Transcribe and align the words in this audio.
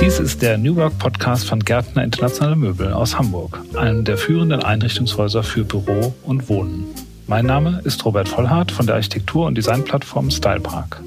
Dies 0.00 0.20
ist 0.20 0.40
der 0.40 0.56
New 0.56 0.76
Work 0.76 0.98
Podcast 0.98 1.46
von 1.46 1.60
Gärtner 1.60 2.04
Internationale 2.04 2.56
Möbel 2.56 2.92
aus 2.92 3.18
Hamburg, 3.18 3.60
einem 3.74 4.04
der 4.04 4.16
führenden 4.16 4.62
Einrichtungshäuser 4.62 5.42
für 5.42 5.64
Büro 5.64 6.14
und 6.22 6.48
Wohnen. 6.48 6.84
Mein 7.26 7.46
Name 7.46 7.80
ist 7.84 8.04
Robert 8.04 8.28
Vollhardt 8.28 8.70
von 8.70 8.86
der 8.86 8.94
Architektur- 8.94 9.46
und 9.46 9.56
Designplattform 9.56 10.30
Stylepark. 10.30 11.02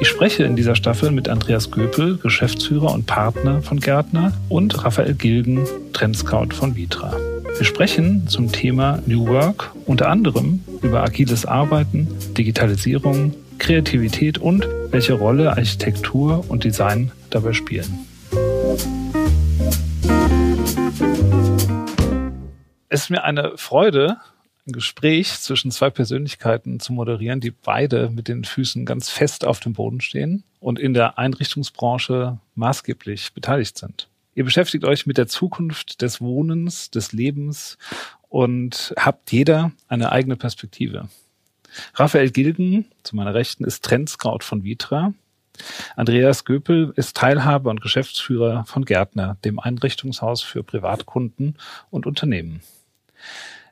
Ich 0.00 0.08
spreche 0.08 0.44
in 0.44 0.56
dieser 0.56 0.74
Staffel 0.74 1.10
mit 1.12 1.28
Andreas 1.28 1.70
Göpel, 1.70 2.18
Geschäftsführer 2.18 2.92
und 2.92 3.06
Partner 3.06 3.62
von 3.62 3.80
Gärtner, 3.80 4.32
und 4.48 4.84
Raphael 4.84 5.14
Gilgen, 5.14 5.64
Trendscout 5.92 6.48
von 6.52 6.76
Vitra. 6.76 7.16
Wir 7.56 7.64
sprechen 7.64 8.26
zum 8.26 8.50
Thema 8.50 8.98
New 9.06 9.28
Work 9.28 9.70
unter 9.86 10.08
anderem 10.08 10.60
über 10.82 11.02
agiles 11.02 11.46
Arbeiten, 11.46 12.08
Digitalisierung, 12.36 13.32
Kreativität 13.62 14.38
und 14.38 14.66
welche 14.90 15.12
Rolle 15.12 15.50
Architektur 15.50 16.44
und 16.50 16.64
Design 16.64 17.12
dabei 17.30 17.52
spielen. 17.52 18.08
Es 22.88 23.02
ist 23.04 23.10
mir 23.10 23.22
eine 23.22 23.56
Freude, 23.56 24.16
ein 24.66 24.72
Gespräch 24.72 25.38
zwischen 25.38 25.70
zwei 25.70 25.90
Persönlichkeiten 25.90 26.80
zu 26.80 26.92
moderieren, 26.92 27.38
die 27.38 27.52
beide 27.52 28.10
mit 28.10 28.26
den 28.26 28.42
Füßen 28.42 28.84
ganz 28.84 29.10
fest 29.10 29.44
auf 29.44 29.60
dem 29.60 29.74
Boden 29.74 30.00
stehen 30.00 30.42
und 30.58 30.80
in 30.80 30.92
der 30.92 31.16
Einrichtungsbranche 31.18 32.40
maßgeblich 32.56 33.32
beteiligt 33.32 33.78
sind. 33.78 34.08
Ihr 34.34 34.42
beschäftigt 34.42 34.84
euch 34.84 35.06
mit 35.06 35.18
der 35.18 35.28
Zukunft 35.28 36.02
des 36.02 36.20
Wohnens, 36.20 36.90
des 36.90 37.12
Lebens 37.12 37.78
und 38.28 38.92
habt 38.98 39.30
jeder 39.30 39.70
eine 39.86 40.10
eigene 40.10 40.34
Perspektive. 40.34 41.08
Raphael 41.94 42.30
Gilgen, 42.30 42.86
zu 43.02 43.16
meiner 43.16 43.34
Rechten, 43.34 43.64
ist 43.64 43.84
Trendscout 43.84 44.40
von 44.42 44.64
Vitra. 44.64 45.14
Andreas 45.96 46.44
Göpel 46.44 46.92
ist 46.96 47.16
Teilhaber 47.16 47.70
und 47.70 47.80
Geschäftsführer 47.80 48.64
von 48.64 48.84
Gärtner, 48.84 49.36
dem 49.44 49.58
Einrichtungshaus 49.58 50.42
für 50.42 50.62
Privatkunden 50.62 51.56
und 51.90 52.06
Unternehmen. 52.06 52.62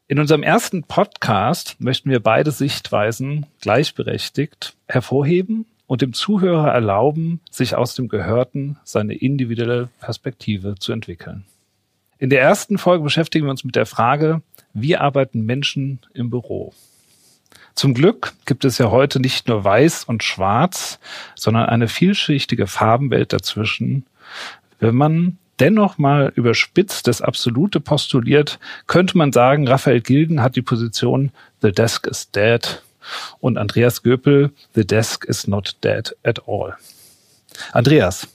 In 0.09 0.19
unserem 0.19 0.42
ersten 0.42 0.83
Podcast 0.83 1.77
möchten 1.79 2.11
wir 2.11 2.20
beide 2.20 2.51
Sichtweisen 2.51 3.47
gleichberechtigt 3.61 4.75
hervorheben 4.89 5.67
und 5.87 6.03
dem 6.03 6.12
Zuhörer 6.12 6.73
erlauben, 6.73 7.41
sich 7.51 7.75
aus 7.75 7.95
dem 7.95 8.09
Gehörten 8.09 8.79
seine 8.85 9.14
individuelle 9.14 9.89
Perspektive 10.01 10.75
zu 10.79 10.92
entwickeln. 10.92 11.45
In 12.19 12.29
der 12.29 12.41
ersten 12.42 12.77
Folge 12.77 13.05
beschäftigen 13.05 13.47
wir 13.47 13.51
uns 13.51 13.64
mit 13.64 13.77
der 13.77 13.87
Frage, 13.87 14.42
wie 14.75 14.97
arbeiten 14.97 15.47
Menschen 15.47 16.01
im 16.12 16.31
Büro? 16.31 16.75
Zum 17.81 17.95
Glück 17.95 18.34
gibt 18.45 18.67
es 18.67 18.77
ja 18.77 18.91
heute 18.91 19.20
nicht 19.20 19.48
nur 19.48 19.64
weiß 19.64 20.05
und 20.05 20.23
schwarz, 20.23 20.98
sondern 21.34 21.64
eine 21.64 21.89
vielschichtige 21.89 22.67
Farbenwelt 22.67 23.33
dazwischen. 23.33 24.05
Wenn 24.81 24.95
man 24.95 25.39
dennoch 25.61 25.97
mal 25.97 26.31
überspitzt 26.34 27.06
das 27.06 27.23
Absolute 27.23 27.81
postuliert, 27.81 28.58
könnte 28.86 29.17
man 29.17 29.33
sagen, 29.33 29.67
Raphael 29.67 30.03
Gilden 30.03 30.42
hat 30.42 30.56
die 30.56 30.61
Position 30.61 31.33
The 31.62 31.73
Desk 31.73 32.06
is 32.06 32.31
dead 32.31 32.83
und 33.39 33.56
Andreas 33.56 34.03
Göpel 34.03 34.51
The 34.75 34.86
Desk 34.86 35.25
is 35.25 35.47
not 35.47 35.75
dead 35.83 36.14
at 36.23 36.47
all. 36.47 36.75
Andreas, 37.73 38.28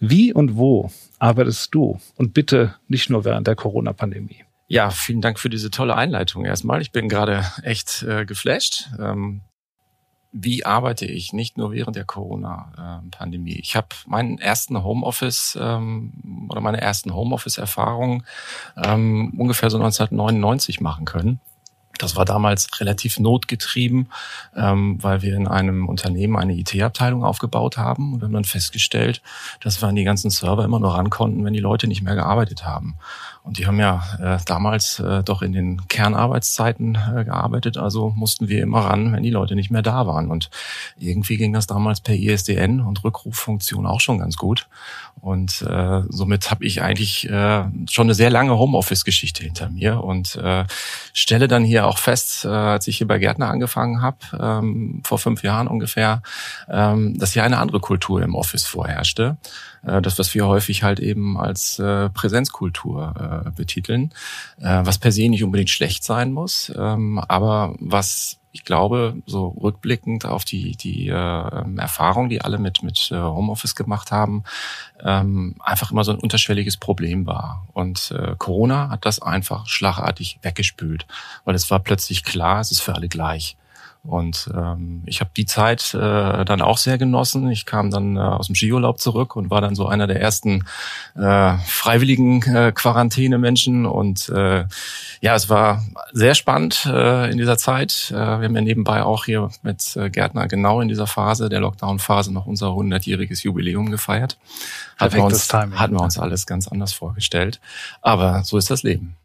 wie 0.00 0.32
und 0.32 0.56
wo 0.56 0.90
arbeitest 1.18 1.74
du? 1.74 2.00
Und 2.16 2.32
bitte 2.32 2.74
nicht 2.88 3.10
nur 3.10 3.26
während 3.26 3.48
der 3.48 3.54
Corona-Pandemie. 3.54 4.46
Ja, 4.70 4.90
vielen 4.90 5.22
Dank 5.22 5.40
für 5.40 5.48
diese 5.48 5.70
tolle 5.70 5.96
Einleitung 5.96 6.44
erstmal. 6.44 6.82
Ich 6.82 6.92
bin 6.92 7.08
gerade 7.08 7.44
echt 7.62 8.02
äh, 8.02 8.26
geflasht. 8.26 8.90
Ähm, 9.00 9.40
wie 10.30 10.66
arbeite 10.66 11.06
ich 11.06 11.32
nicht 11.32 11.56
nur 11.56 11.72
während 11.72 11.96
der 11.96 12.04
Corona-Pandemie. 12.04 13.58
Ich 13.58 13.76
habe 13.76 13.88
meinen 14.06 14.38
ersten 14.38 14.84
Homeoffice 14.84 15.58
ähm, 15.58 16.46
oder 16.50 16.60
meine 16.60 16.82
ersten 16.82 17.14
Homeoffice-Erfahrungen 17.14 18.24
ähm, 18.76 19.32
ungefähr 19.38 19.70
so 19.70 19.78
1999 19.78 20.82
machen 20.82 21.06
können. 21.06 21.40
Das 21.98 22.14
war 22.14 22.24
damals 22.24 22.80
relativ 22.80 23.18
notgetrieben, 23.18 24.08
ähm, 24.54 25.02
weil 25.02 25.22
wir 25.22 25.34
in 25.34 25.48
einem 25.48 25.88
Unternehmen 25.88 26.36
eine 26.36 26.54
IT-Abteilung 26.54 27.24
aufgebaut 27.24 27.76
haben 27.76 28.12
und 28.12 28.20
wir 28.20 28.26
haben 28.26 28.34
dann 28.34 28.44
festgestellt, 28.44 29.20
dass 29.60 29.82
wir 29.82 29.88
an 29.88 29.96
die 29.96 30.04
ganzen 30.04 30.30
Server 30.30 30.64
immer 30.64 30.78
nur 30.78 30.94
ran 30.94 31.10
konnten, 31.10 31.44
wenn 31.44 31.54
die 31.54 31.58
Leute 31.58 31.88
nicht 31.88 32.02
mehr 32.02 32.14
gearbeitet 32.14 32.64
haben. 32.64 32.96
Und 33.48 33.56
die 33.56 33.66
haben 33.66 33.80
ja 33.80 34.02
äh, 34.20 34.38
damals 34.44 35.00
äh, 35.00 35.24
doch 35.24 35.40
in 35.40 35.54
den 35.54 35.88
Kernarbeitszeiten 35.88 36.98
äh, 37.16 37.24
gearbeitet, 37.24 37.78
also 37.78 38.12
mussten 38.14 38.48
wir 38.48 38.62
immer 38.62 38.80
ran, 38.80 39.14
wenn 39.14 39.22
die 39.22 39.30
Leute 39.30 39.54
nicht 39.54 39.70
mehr 39.70 39.80
da 39.80 40.06
waren. 40.06 40.30
Und 40.30 40.50
irgendwie 40.98 41.38
ging 41.38 41.54
das 41.54 41.66
damals 41.66 42.02
per 42.02 42.14
ISDN 42.14 42.80
und 42.82 43.02
Rückruffunktion 43.04 43.86
auch 43.86 44.00
schon 44.00 44.18
ganz 44.18 44.36
gut. 44.36 44.68
Und 45.22 45.62
äh, 45.62 46.02
somit 46.10 46.50
habe 46.50 46.66
ich 46.66 46.82
eigentlich 46.82 47.26
äh, 47.30 47.64
schon 47.88 48.06
eine 48.06 48.14
sehr 48.14 48.28
lange 48.28 48.58
Homeoffice-Geschichte 48.58 49.44
hinter 49.44 49.70
mir 49.70 50.04
und 50.04 50.36
äh, 50.36 50.64
stelle 51.14 51.48
dann 51.48 51.64
hier 51.64 51.86
auch 51.86 51.96
fest, 51.96 52.44
äh, 52.44 52.48
als 52.48 52.86
ich 52.86 52.98
hier 52.98 53.08
bei 53.08 53.18
Gärtner 53.18 53.48
angefangen 53.48 54.02
habe, 54.02 54.18
ähm, 54.38 55.00
vor 55.04 55.18
fünf 55.18 55.42
Jahren 55.42 55.68
ungefähr, 55.68 56.20
ähm, 56.68 57.18
dass 57.18 57.32
hier 57.32 57.44
eine 57.44 57.58
andere 57.58 57.80
Kultur 57.80 58.20
im 58.22 58.34
Office 58.34 58.66
vorherrschte. 58.66 59.38
Äh, 59.88 60.02
das, 60.02 60.18
was 60.18 60.34
wir 60.34 60.46
häufig 60.46 60.82
halt 60.82 61.00
eben 61.00 61.38
als 61.38 61.78
äh, 61.78 62.10
Präsenzkultur 62.10 63.44
äh, 63.46 63.50
betiteln, 63.50 64.12
äh, 64.60 64.80
was 64.84 64.98
per 64.98 65.12
se 65.12 65.28
nicht 65.28 65.44
unbedingt 65.44 65.70
schlecht 65.70 66.04
sein 66.04 66.32
muss, 66.32 66.72
ähm, 66.76 67.18
aber 67.26 67.74
was 67.80 68.38
ich 68.50 68.64
glaube, 68.64 69.14
so 69.26 69.48
rückblickend 69.48 70.24
auf 70.24 70.44
die, 70.44 70.72
die 70.72 71.08
äh, 71.08 71.76
Erfahrung, 71.76 72.28
die 72.28 72.40
alle 72.40 72.58
mit, 72.58 72.82
mit 72.82 73.10
äh, 73.12 73.16
Homeoffice 73.16 73.74
gemacht 73.74 74.10
haben, 74.10 74.42
ähm, 75.04 75.54
einfach 75.60 75.92
immer 75.92 76.02
so 76.02 76.12
ein 76.12 76.18
unterschwelliges 76.18 76.76
Problem 76.76 77.26
war. 77.26 77.66
Und 77.72 78.10
äh, 78.10 78.34
Corona 78.38 78.88
hat 78.90 79.04
das 79.04 79.20
einfach 79.20 79.66
schlagartig 79.68 80.38
weggespült, 80.42 81.06
weil 81.44 81.54
es 81.54 81.70
war 81.70 81.78
plötzlich 81.78 82.24
klar, 82.24 82.60
es 82.60 82.72
ist 82.72 82.80
für 82.80 82.94
alle 82.94 83.08
gleich. 83.08 83.56
Und 84.04 84.50
ähm, 84.54 85.02
ich 85.06 85.20
habe 85.20 85.30
die 85.36 85.44
Zeit 85.44 85.92
äh, 85.92 86.44
dann 86.44 86.62
auch 86.62 86.78
sehr 86.78 86.98
genossen. 86.98 87.50
Ich 87.50 87.66
kam 87.66 87.90
dann 87.90 88.16
äh, 88.16 88.20
aus 88.20 88.46
dem 88.46 88.54
Skiurlaub 88.54 89.00
zurück 89.00 89.36
und 89.36 89.50
war 89.50 89.60
dann 89.60 89.74
so 89.74 89.86
einer 89.86 90.06
der 90.06 90.20
ersten 90.20 90.64
äh, 91.14 91.56
freiwilligen 91.66 92.42
äh, 92.42 92.72
Quarantäne-Menschen. 92.72 93.86
Und 93.86 94.28
äh, 94.30 94.64
ja, 95.20 95.34
es 95.34 95.50
war 95.50 95.84
sehr 96.12 96.34
spannend 96.34 96.86
äh, 96.86 97.30
in 97.30 97.36
dieser 97.38 97.58
Zeit. 97.58 98.10
Äh, 98.10 98.14
wir 98.14 98.44
haben 98.44 98.54
ja 98.54 98.62
nebenbei 98.62 99.02
auch 99.02 99.24
hier 99.26 99.50
mit 99.62 99.96
äh, 99.96 100.08
Gärtner 100.10 100.48
genau 100.48 100.80
in 100.80 100.88
dieser 100.88 101.06
Phase, 101.06 101.48
der 101.48 101.60
Lockdown-Phase, 101.60 102.32
noch 102.32 102.46
unser 102.46 102.68
100-jähriges 102.68 103.42
Jubiläum 103.44 103.90
gefeiert. 103.90 104.38
Hatten 104.96 105.16
wir, 105.16 105.24
uns, 105.24 105.48
Timing, 105.48 105.78
hatten 105.78 105.94
wir 105.94 106.02
uns 106.02 106.18
alles 106.18 106.46
ganz 106.46 106.66
anders 106.68 106.92
vorgestellt. 106.92 107.60
Aber 108.00 108.42
so 108.44 108.56
ist 108.56 108.70
das 108.70 108.82
Leben. 108.82 109.16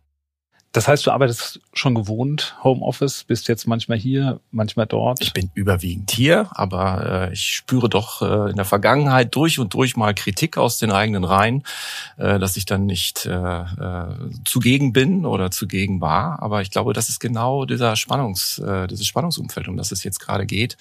Das 0.73 0.87
heißt, 0.87 1.05
du 1.05 1.11
arbeitest 1.11 1.61
schon 1.71 1.93
gewohnt, 1.93 2.55
Homeoffice, 2.63 3.25
bist 3.25 3.47
jetzt 3.47 3.67
manchmal 3.67 3.99
hier, 3.99 4.39
manchmal 4.49 4.87
dort. 4.87 5.21
Ich 5.21 5.31
bin 5.31 5.51
überwiegend 5.53 6.09
hier, 6.09 6.49
aber 6.51 7.27
äh, 7.29 7.33
ich 7.33 7.43
spüre 7.43 7.89
doch 7.89 8.23
äh, 8.23 8.49
in 8.49 8.55
der 8.55 8.65
Vergangenheit 8.65 9.35
durch 9.35 9.59
und 9.59 9.75
durch 9.75 9.95
mal 9.95 10.15
Kritik 10.15 10.57
aus 10.57 10.79
den 10.79 10.91
eigenen 10.91 11.25
Reihen, 11.25 11.63
äh, 12.17 12.39
dass 12.39 12.57
ich 12.57 12.65
dann 12.65 12.87
nicht 12.87 13.27
äh, 13.27 13.31
äh, 13.31 14.05
zugegen 14.45 14.93
bin 14.93 15.27
oder 15.27 15.51
zugegen 15.51 16.01
war. 16.01 16.41
Aber 16.41 16.63
ich 16.63 16.71
glaube, 16.71 16.93
das 16.93 17.07
ist 17.07 17.19
genau 17.19 17.65
dieser 17.65 17.95
Spannungs, 17.95 18.57
äh, 18.57 18.87
dieses 18.87 19.05
Spannungsumfeld, 19.05 19.67
um 19.67 19.77
das 19.77 19.91
es 19.91 20.03
jetzt 20.03 20.19
gerade 20.19 20.47
geht, 20.47 20.77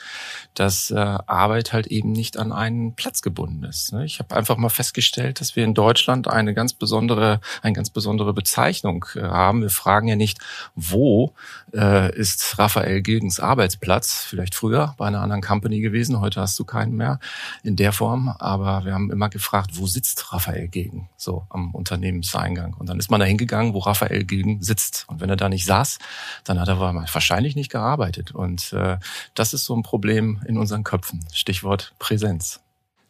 dass 0.55 0.91
äh, 0.91 0.97
Arbeit 0.97 1.75
halt 1.75 1.87
eben 1.89 2.13
nicht 2.13 2.39
an 2.39 2.53
einen 2.53 2.95
Platz 2.95 3.21
gebunden 3.21 3.65
ist. 3.65 3.93
Ne? 3.93 4.07
Ich 4.07 4.21
habe 4.21 4.35
einfach 4.35 4.57
mal 4.57 4.71
festgestellt, 4.71 5.43
dass 5.43 5.55
wir 5.55 5.65
in 5.65 5.75
Deutschland 5.75 6.29
eine 6.29 6.55
ganz 6.55 6.73
besondere, 6.73 7.43
eine 7.61 7.75
ganz 7.75 7.91
besondere 7.91 8.33
Bezeichnung 8.33 9.05
äh, 9.17 9.21
haben. 9.21 9.61
Wir 9.61 9.82
fragen 9.83 10.07
ja 10.09 10.17
nicht, 10.17 10.39
wo 10.75 11.35
äh, 11.75 12.15
ist 12.15 12.59
Raphael 12.59 13.03
Gilgens 13.03 13.41
Arbeitsplatz? 13.41 14.23
Vielleicht 14.23 14.55
früher 14.55 14.95
bei 14.97 15.07
einer 15.07 15.21
anderen 15.21 15.43
Company 15.43 15.81
gewesen, 15.81 16.21
heute 16.21 16.41
hast 16.41 16.59
du 16.59 16.65
keinen 16.65 16.97
mehr 16.97 17.19
in 17.65 17.75
der 17.77 17.93
Form. 17.93 18.29
Aber 18.39 18.85
wir 18.85 18.95
haben 18.95 19.11
immer 19.11 19.29
gefragt, 19.29 19.73
wo 19.75 19.87
sitzt 19.87 20.33
Raphael 20.33 20.69
Gilgen? 20.69 21.09
So 21.17 21.47
am 21.51 21.75
Unternehmenseingang. 21.75 22.75
Und 22.75 22.89
dann 22.89 22.99
ist 22.99 23.11
man 23.11 23.21
da 23.21 23.27
hingegangen, 23.27 23.75
wo 23.75 23.81
Raphael 23.81 24.25
Gilgen 24.25 24.63
sitzt. 24.63 25.05
Und 25.09 25.21
wenn 25.21 25.31
er 25.31 25.37
da 25.37 25.49
nicht 25.49 25.67
saß, 25.67 25.99
dann 26.45 26.61
hat 26.61 26.69
er 26.69 26.79
wahrscheinlich 26.79 27.57
nicht 27.57 27.71
gearbeitet. 27.71 28.33
Und 28.33 28.73
äh, 28.73 28.99
das 29.35 29.53
ist 29.53 29.65
so 29.65 29.75
ein 29.75 29.83
Problem 29.83 30.41
in 30.47 30.57
unseren 30.59 30.85
Köpfen. 30.85 31.25
Stichwort 31.33 31.93
Präsenz. 31.99 32.61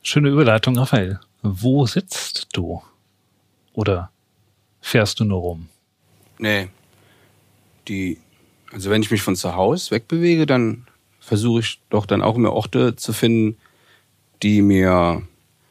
Schöne 0.03 0.31
Überleitung, 0.31 0.79
Raphael. 0.79 1.21
Wo 1.43 1.87
sitzt 1.87 2.49
du? 2.53 2.83
Oder 3.75 4.11
fährst 4.81 5.21
du 5.21 5.25
nur 5.25 5.41
rum? 5.41 5.69
Nee. 6.39 6.69
Die, 7.89 8.19
also 8.73 8.91
wenn 8.91 9.03
ich 9.03 9.11
mich 9.11 9.23
von 9.23 9.37
zu 9.37 9.55
Hause 9.55 9.91
wegbewege, 9.91 10.47
dann 10.47 10.87
versuche 11.21 11.61
ich 11.61 11.81
doch 11.91 12.07
dann 12.07 12.23
auch 12.23 12.37
immer 12.37 12.53
Orte 12.53 12.97
zu 12.97 13.13
finden, 13.13 13.57
die 14.43 14.61
mir, 14.61 15.23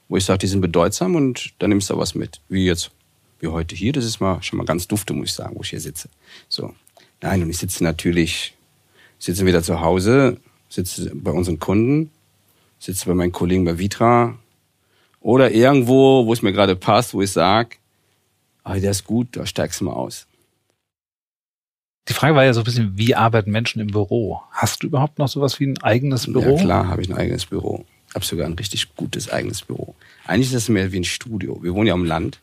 wo 0.08 0.18
ich 0.18 0.26
sage, 0.26 0.40
die 0.40 0.48
sind 0.48 0.62
bedeutsam 0.62 1.16
und 1.16 1.54
dann 1.60 1.70
nimmst 1.70 1.90
du 1.90 1.98
was 1.98 2.16
mit. 2.16 2.42
Wie 2.48 2.66
jetzt, 2.66 2.92
wie 3.40 3.48
heute 3.48 3.76
hier, 3.76 3.92
das 3.92 4.06
ist 4.06 4.20
mal 4.22 4.42
schon 4.42 4.58
mal 4.58 4.66
ganz 4.66 4.88
dufte, 4.88 5.14
muss 5.14 5.30
ich 5.30 5.34
sagen, 5.34 5.56
wo 5.56 5.62
ich 5.62 5.70
hier 5.70 5.82
sitze. 5.82 6.10
So. 6.48 6.74
Nein, 7.22 7.44
und 7.44 7.50
ich 7.50 7.58
sitze 7.58 7.84
natürlich, 7.84 8.56
sitze 9.20 9.46
wieder 9.46 9.62
zu 9.62 9.82
Hause, 9.82 10.38
sitze 10.70 11.12
bei 11.14 11.32
unseren 11.32 11.60
Kunden, 11.60 12.12
sitze 12.80 13.06
bei 13.06 13.14
meinen 13.14 13.32
Kollegen 13.32 13.66
bei 13.66 13.78
Vitra 13.78 14.40
Oder 15.20 15.52
irgendwo, 15.52 16.26
wo 16.26 16.34
es 16.34 16.42
mir 16.42 16.52
gerade 16.52 16.76
passt, 16.76 17.14
wo 17.14 17.22
ich 17.22 17.32
sage, 17.32 17.76
ah, 18.64 18.80
der 18.80 18.92
ist 18.92 19.04
gut, 19.04 19.36
da 19.36 19.46
steigst 19.46 19.82
du 19.82 19.86
mal 19.86 19.94
aus. 19.94 20.28
Die 22.08 22.14
Frage 22.14 22.36
war 22.36 22.44
ja 22.44 22.54
so 22.54 22.62
ein 22.62 22.64
bisschen, 22.64 22.98
wie 22.98 23.16
arbeiten 23.16 23.52
Menschen 23.52 23.80
im 23.80 23.88
Büro? 23.88 24.42
Hast 24.52 24.84
du 24.84 24.88
überhaupt 24.88 25.20
noch 25.20 25.28
sowas 25.28 25.60
wie 25.60 25.68
ein 25.68 25.82
eigenes 25.84 26.26
Büro? 26.32 26.56
Ja, 26.58 26.64
klar, 26.64 26.88
habe 26.88 27.02
ich 27.02 27.10
ein 27.10 27.16
eigenes 27.16 27.46
Büro. 27.46 27.86
Habe 28.14 28.26
sogar 28.26 28.48
ein 28.48 28.54
richtig 28.54 28.96
gutes 28.96 29.32
eigenes 29.32 29.62
Büro. 29.62 29.96
Eigentlich 30.26 30.50
ist 30.50 30.64
es 30.64 30.70
mehr 30.70 30.92
wie 30.92 31.00
ein 31.00 31.04
Studio. 31.04 31.62
Wir 31.62 31.74
wohnen 31.74 31.88
ja 31.88 31.94
am 31.94 32.04
Land. 32.04 32.40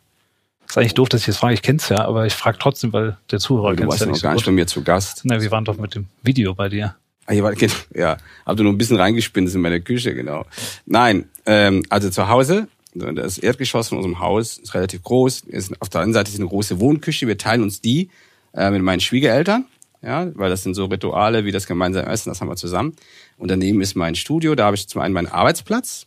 Das 0.63 0.71
ist 0.71 0.79
eigentlich 0.79 0.95
doof, 0.95 1.09
dass 1.09 1.23
ich 1.23 1.27
das 1.27 1.39
frage. 1.39 1.55
Ich 1.55 1.63
kenn's 1.63 1.89
ja, 1.89 2.05
aber 2.05 2.27
ich 2.27 2.35
frage 2.35 2.59
trotzdem, 2.59 2.93
weil 2.93 3.17
der 3.31 3.41
Zuhörer 3.41 3.75
kennt 3.75 3.93
es 3.93 4.01
ja 4.01 4.07
nicht 4.07 4.17
noch 4.17 4.23
gar 4.23 4.35
nicht 4.35 4.47
bei 4.47 4.53
mir 4.53 4.67
zu 4.67 4.83
Gast. 4.83 5.23
Na, 5.25 5.41
wir 5.41 5.51
waren 5.51 5.65
doch 5.65 5.77
mit 5.77 5.95
dem 5.95 6.07
Video 6.23 6.55
bei 6.55 6.69
dir. 6.69 6.95
Ah, 7.27 7.33
hier 7.33 7.43
war, 7.43 7.53
ja, 7.95 8.17
hab 8.47 8.57
du 8.57 8.63
nur 8.63 8.73
ein 8.73 8.79
bisschen 8.79 8.97
reingespinnt 8.97 9.53
in 9.53 9.61
meine 9.61 9.81
Küche, 9.81 10.15
genau. 10.15 10.47
Nein, 10.87 11.29
ähm, 11.47 11.83
also 11.91 12.11
zu 12.11 12.29
Hause, 12.29 12.69
das 12.95 13.39
Erdgeschoss 13.39 13.89
von 13.89 13.99
unserem 13.99 14.21
Haus 14.21 14.57
ist 14.57 14.75
relativ 14.75 15.03
groß. 15.03 15.45
Auf 15.81 15.89
der 15.89 16.01
anderen 16.01 16.15
Seite 16.15 16.31
ist 16.31 16.39
eine 16.39 16.49
große 16.49 16.81
Wohnküche. 16.81 17.27
Wir 17.27 17.39
teilen 17.39 17.63
uns 17.63 17.81
die 17.81 18.09
äh, 18.55 18.71
mit 18.71 18.83
meinen 18.83 19.01
Schwiegereltern, 19.01 19.67
ja, 20.03 20.31
weil 20.35 20.51
das 20.51 20.63
sind 20.63 20.75
so 20.75 20.87
Rituale 20.87 21.45
wie 21.45 21.53
das 21.53 21.67
gemeinsame 21.67 22.07
Essen, 22.07 22.31
das 22.31 22.41
haben 22.41 22.49
wir 22.49 22.57
zusammen. 22.57 22.95
Und 23.37 23.51
daneben 23.51 23.81
ist 23.81 23.95
mein 23.95 24.15
Studio, 24.15 24.55
da 24.55 24.67
habe 24.67 24.77
ich 24.77 24.89
zum 24.89 25.01
einen 25.01 25.15
meinen 25.15 25.29
Arbeitsplatz, 25.29 26.07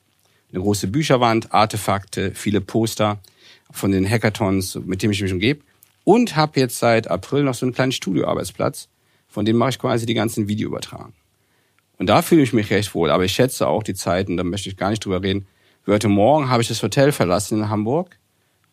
eine 0.52 0.62
große 0.62 0.88
Bücherwand, 0.88 1.54
Artefakte, 1.54 2.32
viele 2.34 2.62
Poster 2.62 3.20
von 3.72 3.92
den 3.92 4.10
Hackathons, 4.10 4.80
mit 4.86 5.02
dem 5.02 5.12
ich 5.12 5.22
mich 5.22 5.32
umgebe. 5.32 5.62
Und 6.04 6.36
habe 6.36 6.60
jetzt 6.60 6.80
seit 6.80 7.08
April 7.10 7.44
noch 7.44 7.54
so 7.54 7.66
einen 7.66 7.74
kleinen 7.74 7.92
Studioarbeitsplatz, 7.92 8.90
von 9.28 9.46
dem 9.46 9.56
mache 9.56 9.70
ich 9.72 9.80
quasi 9.80 10.06
die 10.06 10.14
ganzen 10.14 10.48
Videoübertragen. 10.48 11.14
Und 11.98 12.08
da 12.08 12.22
fühle 12.22 12.42
ich 12.42 12.52
mich 12.52 12.72
recht 12.72 12.96
wohl. 12.96 13.12
Aber 13.12 13.24
ich 13.24 13.32
schätze 13.32 13.68
auch 13.68 13.84
die 13.84 13.94
Zeiten, 13.94 14.36
da 14.36 14.44
möchte 14.44 14.70
ich 14.70 14.76
gar 14.76 14.90
nicht 14.90 15.06
drüber 15.06 15.22
reden. 15.22 15.46
Heute 15.86 16.10
Morgen 16.10 16.50
habe 16.50 16.62
ich 16.62 16.68
das 16.68 16.82
Hotel 16.82 17.12
verlassen 17.12 17.60
in 17.60 17.70
Hamburg, 17.70 18.18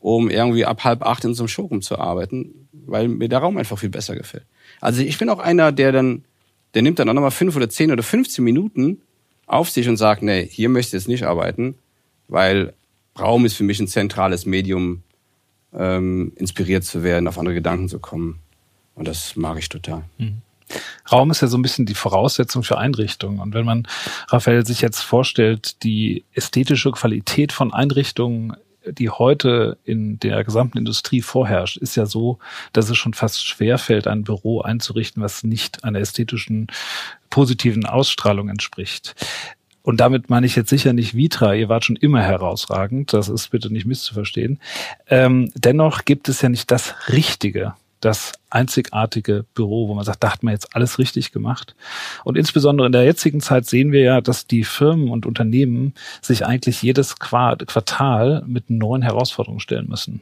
um 0.00 0.30
irgendwie 0.30 0.64
ab 0.64 0.84
halb 0.84 1.02
acht 1.02 1.24
in 1.24 1.34
so 1.34 1.42
einem 1.42 1.48
Showroom 1.48 1.82
zu 1.82 1.98
arbeiten, 1.98 2.68
weil 2.72 3.08
mir 3.08 3.28
der 3.28 3.40
Raum 3.40 3.56
einfach 3.56 3.78
viel 3.78 3.88
besser 3.88 4.14
gefällt. 4.14 4.44
Also 4.80 5.02
ich 5.02 5.18
bin 5.18 5.28
auch 5.28 5.38
einer, 5.38 5.72
der 5.72 5.92
dann, 5.92 6.24
der 6.74 6.82
nimmt 6.82 6.98
dann 6.98 7.08
auch 7.08 7.14
nochmal 7.14 7.30
fünf 7.30 7.56
oder 7.56 7.68
zehn 7.68 7.90
oder 7.90 8.02
15 8.02 8.44
Minuten 8.44 9.00
auf 9.46 9.70
sich 9.70 9.88
und 9.88 9.96
sagt, 9.96 10.22
nee, 10.22 10.46
hier 10.46 10.68
möchte 10.68 10.96
ich 10.96 11.02
jetzt 11.02 11.08
nicht 11.08 11.24
arbeiten, 11.24 11.76
weil 12.28 12.74
Raum 13.18 13.44
ist 13.44 13.54
für 13.54 13.64
mich 13.64 13.80
ein 13.80 13.88
zentrales 13.88 14.46
Medium, 14.46 15.02
ähm, 15.74 16.32
inspiriert 16.36 16.84
zu 16.84 17.02
werden, 17.02 17.28
auf 17.28 17.38
andere 17.38 17.54
Gedanken 17.54 17.88
zu 17.88 17.98
kommen. 17.98 18.38
Und 18.94 19.08
das 19.08 19.36
mag 19.36 19.58
ich 19.58 19.68
total. 19.68 20.04
Mhm. 20.18 20.42
Raum 21.10 21.30
ist 21.30 21.40
ja 21.40 21.48
so 21.48 21.56
ein 21.56 21.62
bisschen 21.62 21.86
die 21.86 21.94
Voraussetzung 21.94 22.62
für 22.62 22.78
Einrichtungen. 22.78 23.40
Und 23.40 23.54
wenn 23.54 23.64
man, 23.64 23.88
Raphael, 24.28 24.66
sich 24.66 24.82
jetzt 24.82 25.00
vorstellt, 25.00 25.82
die 25.82 26.24
ästhetische 26.32 26.92
Qualität 26.92 27.52
von 27.52 27.72
Einrichtungen, 27.72 28.54
die 28.92 29.10
heute 29.10 29.78
in 29.84 30.18
der 30.18 30.44
gesamten 30.44 30.78
Industrie 30.78 31.22
vorherrscht, 31.22 31.76
ist 31.76 31.96
ja 31.96 32.06
so, 32.06 32.38
dass 32.72 32.90
es 32.90 32.96
schon 32.96 33.14
fast 33.14 33.46
schwerfällt, 33.46 34.06
ein 34.06 34.24
Büro 34.24 34.60
einzurichten, 34.60 35.22
was 35.22 35.44
nicht 35.44 35.84
einer 35.84 36.00
ästhetischen 36.00 36.68
positiven 37.30 37.86
Ausstrahlung 37.86 38.48
entspricht. 38.48 39.14
Und 39.82 40.00
damit 40.00 40.28
meine 40.28 40.44
ich 40.44 40.54
jetzt 40.54 40.68
sicher 40.68 40.92
nicht 40.92 41.14
Vitra, 41.14 41.54
ihr 41.54 41.68
wart 41.68 41.84
schon 41.84 41.96
immer 41.96 42.22
herausragend, 42.22 43.12
das 43.12 43.28
ist 43.28 43.48
bitte 43.48 43.72
nicht 43.72 43.86
misszuverstehen. 43.86 44.60
Ähm, 45.08 45.50
dennoch 45.54 46.04
gibt 46.04 46.28
es 46.28 46.42
ja 46.42 46.48
nicht 46.48 46.70
das 46.70 46.94
Richtige 47.08 47.74
das 48.00 48.32
einzigartige 48.50 49.44
Büro, 49.54 49.88
wo 49.88 49.94
man 49.94 50.04
sagt, 50.04 50.22
da 50.22 50.32
hat 50.32 50.42
man 50.42 50.52
jetzt 50.52 50.74
alles 50.74 50.98
richtig 50.98 51.32
gemacht. 51.32 51.74
Und 52.24 52.36
insbesondere 52.36 52.86
in 52.86 52.92
der 52.92 53.04
jetzigen 53.04 53.40
Zeit 53.40 53.66
sehen 53.66 53.92
wir 53.92 54.02
ja, 54.02 54.20
dass 54.20 54.46
die 54.46 54.64
Firmen 54.64 55.10
und 55.10 55.26
Unternehmen 55.26 55.94
sich 56.22 56.46
eigentlich 56.46 56.82
jedes 56.82 57.18
Quartal 57.18 58.44
mit 58.46 58.70
neuen 58.70 59.02
Herausforderungen 59.02 59.60
stellen 59.60 59.88
müssen. 59.88 60.20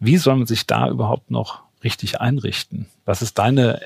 Wie 0.00 0.16
soll 0.16 0.36
man 0.36 0.46
sich 0.46 0.66
da 0.66 0.88
überhaupt 0.88 1.30
noch 1.30 1.62
richtig 1.82 2.20
einrichten? 2.20 2.86
Was 3.04 3.22
ist 3.22 3.38
deine 3.38 3.80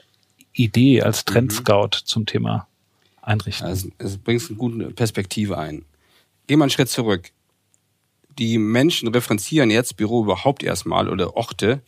Idee 0.59 1.03
als. 1.03 1.25
Trendscout 1.25 1.91
mhm. 2.03 2.05
zum 2.07 2.27
Thema 2.27 2.67
Einrichten? 3.23 3.67
Also, 3.67 3.89
es 3.99 4.17
bringt 4.19 4.49
eine 4.49 4.59
gute 4.59 4.91
Perspektive 4.91 5.59
ein. 5.59 5.85
Gehen 6.47 6.59
wir 6.59 6.65
einen 6.65 6.71
Schritt 6.71 6.89
zurück. 6.89 7.31
Die 8.39 8.59
Menschen 8.59 9.09
referenzieren 9.09 9.71
jetzt 9.71 9.97
Büro 9.97 10.23
überhaupt 10.23 10.63
erstmal 10.63 11.09
oder 11.09 11.37
Orte 11.37 11.83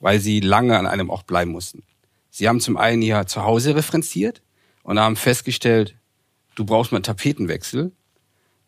weil 0.00 0.20
sie 0.20 0.40
lange 0.40 0.78
an 0.78 0.86
einem 0.86 1.10
Ort 1.10 1.26
bleiben 1.26 1.52
mussten. 1.52 1.82
Sie 2.30 2.48
haben 2.48 2.60
zum 2.60 2.76
einen 2.76 3.02
ihr 3.02 3.26
Zuhause 3.26 3.74
referenziert 3.74 4.42
und 4.82 4.98
haben 4.98 5.16
festgestellt, 5.16 5.94
du 6.54 6.64
brauchst 6.64 6.92
mal 6.92 6.96
einen 6.98 7.04
Tapetenwechsel. 7.04 7.92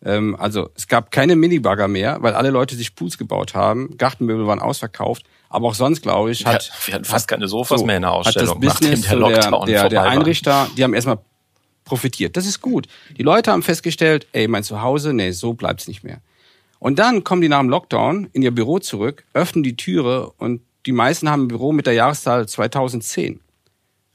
Ähm, 0.05 0.37
also 0.37 0.71
es 0.75 0.89
gab 0.89 1.11
keine 1.11 1.37
Minibagger 1.37 1.89
mehr, 1.89 2.19
weil 2.23 2.35
alle 2.35 2.51
Leute 2.51 2.77
sich 2.77 2.95
Pools 2.95 3.19
gebaut 3.19 3.55
haben. 3.55 3.97
Gartenmöbel 3.99 4.47
waren 4.47 4.61
ausverkauft. 4.61 5.25
Aber 5.51 5.69
auch 5.69 5.75
sonst, 5.75 6.03
glaube 6.03 6.31
ich, 6.31 6.45
hat... 6.45 6.67
Ja, 6.67 6.87
wir 6.87 6.95
hatten 6.95 7.05
fast 7.05 7.29
keine 7.29 7.49
Sofas 7.49 7.81
so, 7.81 7.87
mehr 7.87 7.97
in 7.97 8.03
der 8.03 8.13
Ausstellung, 8.13 8.57
hat 8.57 8.65
das 8.65 8.75
Business, 8.75 9.01
nachdem 9.01 9.21
der 9.21 9.31
Lockdown 9.31 9.67
der, 9.67 9.81
der, 9.81 9.89
der 9.89 10.03
Einrichter, 10.05 10.69
die 10.77 10.85
haben 10.85 10.95
erstmal 10.95 11.19
profitiert. 11.85 12.37
Das 12.37 12.47
ist 12.47 12.61
gut. 12.61 12.87
Die 13.17 13.23
Leute 13.23 13.51
haben 13.51 13.63
festgestellt, 13.63 14.27
ey, 14.33 14.47
mein 14.47 14.63
Zuhause, 14.63 15.13
nee, 15.13 15.31
so 15.33 15.55
bleibt's 15.55 15.89
nicht 15.89 16.05
mehr. 16.05 16.21
Und 16.79 16.99
dann 16.99 17.25
kommen 17.25 17.43
die 17.43 17.49
nach 17.49 17.61
dem 17.61 17.71
Lockdown 17.71 18.29
in 18.33 18.43
ihr 18.43 18.55
Büro 18.55 18.79
zurück, 18.79 19.25
öffnen 19.33 19.65
die 19.65 19.77
Türe 19.77 20.31
und 20.39 20.61
die 20.89 20.93
meisten 20.93 21.29
haben 21.29 21.43
ein 21.43 21.49
Büro 21.49 21.73
mit 21.73 21.87
der 21.87 21.93
Jahreszahl 21.93 22.49
2010. 22.49 23.41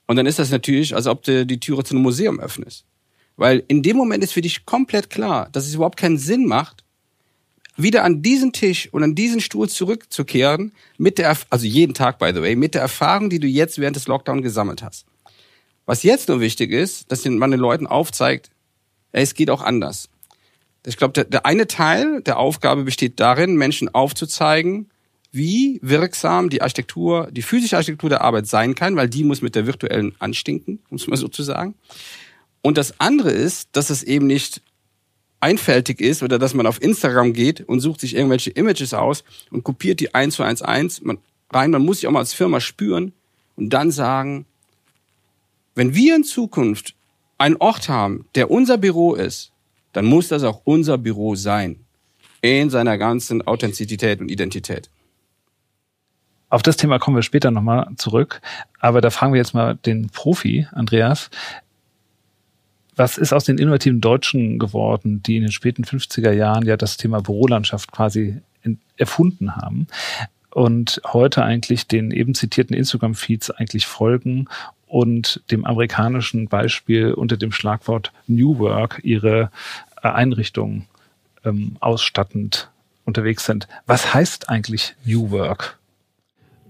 Und 0.07 0.15
dann 0.15 0.25
ist 0.25 0.39
das 0.39 0.49
natürlich, 0.49 0.95
als 0.95 1.05
ob 1.05 1.21
du 1.21 1.45
die 1.45 1.59
Türe 1.59 1.83
zu 1.83 1.93
einem 1.93 2.01
Museum 2.01 2.39
öffnest. 2.39 2.83
Weil 3.37 3.63
in 3.67 3.83
dem 3.83 3.95
Moment 3.95 4.23
ist 4.23 4.33
für 4.33 4.41
dich 4.41 4.65
komplett 4.65 5.11
klar, 5.11 5.49
dass 5.51 5.67
es 5.67 5.75
überhaupt 5.75 5.99
keinen 5.99 6.17
Sinn 6.17 6.47
macht, 6.47 6.83
wieder 7.77 8.03
an 8.03 8.23
diesen 8.23 8.53
Tisch 8.53 8.91
und 8.91 9.03
an 9.03 9.13
diesen 9.13 9.39
Stuhl 9.39 9.69
zurückzukehren, 9.69 10.71
mit 10.97 11.19
der, 11.19 11.37
also 11.51 11.67
jeden 11.67 11.93
Tag, 11.93 12.17
by 12.17 12.31
the 12.33 12.41
way, 12.41 12.55
mit 12.55 12.73
der 12.73 12.81
Erfahrung, 12.81 13.29
die 13.29 13.39
du 13.39 13.45
jetzt 13.45 13.77
während 13.77 13.95
des 13.95 14.07
Lockdown 14.07 14.41
gesammelt 14.41 14.81
hast. 14.81 15.05
Was 15.85 16.01
jetzt 16.01 16.27
nur 16.27 16.39
wichtig 16.39 16.71
ist, 16.71 17.11
dass 17.11 17.23
man 17.23 17.51
den 17.51 17.59
Leuten 17.59 17.85
aufzeigt, 17.85 18.49
es 19.11 19.35
geht 19.35 19.51
auch 19.51 19.61
anders. 19.61 20.09
Ich 20.87 20.97
glaube, 20.97 21.13
der, 21.13 21.25
der 21.25 21.45
eine 21.45 21.67
Teil 21.67 22.23
der 22.23 22.39
Aufgabe 22.39 22.81
besteht 22.81 23.19
darin, 23.19 23.57
Menschen 23.57 23.93
aufzuzeigen, 23.93 24.89
wie 25.33 25.79
wirksam 25.81 26.49
die 26.49 26.61
Architektur, 26.61 27.27
die 27.31 27.41
physische 27.41 27.75
Architektur 27.75 28.09
der 28.09 28.21
Arbeit 28.21 28.45
sein 28.45 28.75
kann, 28.75 28.95
weil 28.95 29.09
die 29.09 29.23
muss 29.23 29.41
mit 29.41 29.55
der 29.55 29.65
virtuellen 29.65 30.15
anstinken, 30.19 30.79
muss 30.89 31.07
man 31.07 31.17
sozusagen. 31.17 31.73
Und 32.61 32.77
das 32.77 32.99
andere 32.99 33.31
ist, 33.31 33.69
dass 33.73 33.89
es 33.89 34.03
eben 34.03 34.27
nicht 34.27 34.61
einfältig 35.39 35.99
ist 35.99 36.21
oder 36.21 36.37
dass 36.37 36.53
man 36.53 36.67
auf 36.67 36.81
Instagram 36.81 37.33
geht 37.33 37.61
und 37.61 37.79
sucht 37.79 37.99
sich 37.99 38.15
irgendwelche 38.15 38.51
Images 38.51 38.93
aus 38.93 39.23
und 39.49 39.63
kopiert 39.63 39.99
die 39.99 40.13
eins 40.13 40.35
zu 40.35 40.43
eins 40.43 40.61
eins 40.61 41.01
rein. 41.51 41.71
Man 41.71 41.83
muss 41.83 41.97
sich 41.97 42.07
auch 42.07 42.11
mal 42.11 42.19
als 42.19 42.33
Firma 42.33 42.59
spüren 42.61 43.11
und 43.55 43.71
dann 43.71 43.89
sagen, 43.89 44.45
wenn 45.73 45.95
wir 45.95 46.15
in 46.15 46.23
Zukunft 46.23 46.95
einen 47.39 47.57
Ort 47.57 47.89
haben, 47.89 48.25
der 48.35 48.51
unser 48.51 48.77
Büro 48.77 49.15
ist, 49.15 49.51
dann 49.93 50.05
muss 50.05 50.27
das 50.27 50.43
auch 50.43 50.61
unser 50.63 50.99
Büro 50.99 51.35
sein. 51.35 51.79
In 52.41 52.69
seiner 52.69 52.97
ganzen 52.97 53.41
Authentizität 53.41 54.19
und 54.19 54.29
Identität. 54.29 54.89
Auf 56.53 56.61
das 56.61 56.77
Thema 56.77 56.99
kommen 56.99 57.17
wir 57.17 57.23
später 57.23 57.49
nochmal 57.49 57.87
zurück. 57.95 58.39
Aber 58.79 59.01
da 59.01 59.09
fragen 59.09 59.33
wir 59.33 59.39
jetzt 59.39 59.55
mal 59.55 59.73
den 59.73 60.09
Profi, 60.09 60.67
Andreas. 60.71 61.31
Was 62.95 63.17
ist 63.17 63.33
aus 63.33 63.45
den 63.45 63.57
innovativen 63.57 64.01
Deutschen 64.01 64.59
geworden, 64.59 65.23
die 65.23 65.37
in 65.37 65.41
den 65.41 65.51
späten 65.51 65.83
50er 65.83 66.31
Jahren 66.31 66.63
ja 66.63 66.77
das 66.77 66.97
Thema 66.97 67.21
Bürolandschaft 67.21 67.91
quasi 67.91 68.39
erfunden 68.97 69.55
haben 69.55 69.87
und 70.51 71.01
heute 71.07 71.43
eigentlich 71.43 71.87
den 71.87 72.11
eben 72.11 72.35
zitierten 72.35 72.75
Instagram-Feeds 72.75 73.49
eigentlich 73.49 73.87
folgen 73.87 74.45
und 74.85 75.41
dem 75.49 75.65
amerikanischen 75.65 76.49
Beispiel 76.49 77.13
unter 77.13 77.35
dem 77.35 77.51
Schlagwort 77.51 78.11
New 78.27 78.59
Work 78.59 78.99
ihre 79.01 79.49
äh, 80.03 80.07
Einrichtungen 80.07 80.85
ähm, 81.45 81.77
ausstattend 81.79 82.69
unterwegs 83.05 83.43
sind. 83.43 83.67
Was 83.87 84.13
heißt 84.13 84.49
eigentlich 84.49 84.93
New 85.03 85.31
Work? 85.31 85.79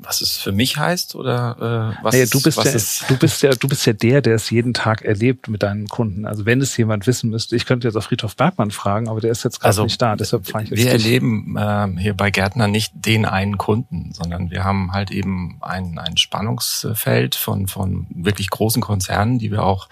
Was 0.03 0.21
es 0.21 0.37
für 0.37 0.51
mich 0.51 0.77
heißt 0.77 1.15
oder 1.15 1.95
äh, 1.99 2.03
was, 2.03 2.13
naja, 2.13 2.25
du 2.29 2.41
bist 2.41 2.57
was 2.57 2.65
ja, 2.65 2.71
ist 2.71 3.09
du 3.09 3.17
bist 3.17 3.41
ja 3.41 3.51
du 3.51 3.67
bist 3.67 3.85
ja 3.85 3.93
der, 3.93 4.21
der 4.21 4.35
es 4.35 4.49
jeden 4.49 4.73
Tag 4.73 5.01
erlebt 5.03 5.47
mit 5.47 5.63
deinen 5.63 5.87
Kunden. 5.87 6.25
Also 6.25 6.45
wenn 6.45 6.61
es 6.61 6.75
jemand 6.77 7.07
wissen 7.07 7.29
müsste, 7.29 7.55
ich 7.55 7.65
könnte 7.65 7.87
jetzt 7.87 7.95
auch 7.95 8.03
Friedhof 8.03 8.35
Bergmann 8.35 8.71
fragen, 8.71 9.07
aber 9.07 9.21
der 9.21 9.31
ist 9.31 9.43
jetzt 9.43 9.59
gerade 9.59 9.69
also, 9.69 9.83
nicht 9.83 10.01
da. 10.01 10.15
Deshalb 10.15 10.47
frage 10.47 10.65
ich 10.65 10.71
jetzt 10.71 10.79
Wir 10.79 10.91
erleben 10.91 11.55
äh, 11.57 11.87
hier 11.99 12.13
bei 12.13 12.31
Gärtner 12.31 12.67
nicht 12.67 12.91
den 12.93 13.25
einen 13.25 13.57
Kunden, 13.57 14.11
sondern 14.13 14.51
wir 14.51 14.63
haben 14.63 14.91
halt 14.91 15.11
eben 15.11 15.57
ein, 15.61 15.97
ein 15.97 16.17
Spannungsfeld 16.17 17.35
von 17.35 17.67
von 17.67 18.07
wirklich 18.13 18.49
großen 18.49 18.81
Konzernen, 18.81 19.39
die 19.39 19.51
wir 19.51 19.63
auch 19.63 19.87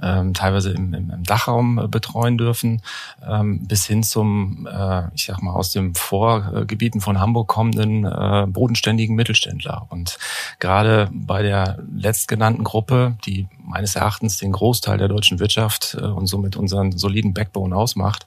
ähm, 0.00 0.32
teilweise 0.32 0.70
im, 0.70 0.94
im, 0.94 1.10
im 1.10 1.24
Dachraum 1.24 1.78
äh, 1.78 1.88
betreuen 1.88 2.38
dürfen, 2.38 2.82
ähm, 3.26 3.66
bis 3.66 3.86
hin 3.86 4.02
zum, 4.02 4.68
äh, 4.70 5.14
ich 5.14 5.26
sag 5.26 5.42
mal 5.42 5.52
aus 5.52 5.70
dem 5.70 5.94
Vorgebieten 5.94 7.00
von 7.00 7.20
Hamburg 7.20 7.48
kommenden 7.48 8.04
äh, 8.04 8.46
bodenständigen 8.46 9.16
Mittelständler 9.16 9.55
Mittelständler. 9.56 9.86
Und 9.88 10.18
gerade 10.58 11.08
bei 11.12 11.42
der 11.42 11.78
letztgenannten 11.94 12.64
Gruppe, 12.64 13.16
die 13.24 13.48
meines 13.58 13.96
Erachtens 13.96 14.38
den 14.38 14.52
Großteil 14.52 14.98
der 14.98 15.08
deutschen 15.08 15.38
Wirtschaft 15.38 15.96
äh, 16.00 16.04
und 16.04 16.26
somit 16.26 16.56
unseren 16.56 16.92
soliden 16.92 17.34
Backbone 17.34 17.74
ausmacht, 17.74 18.26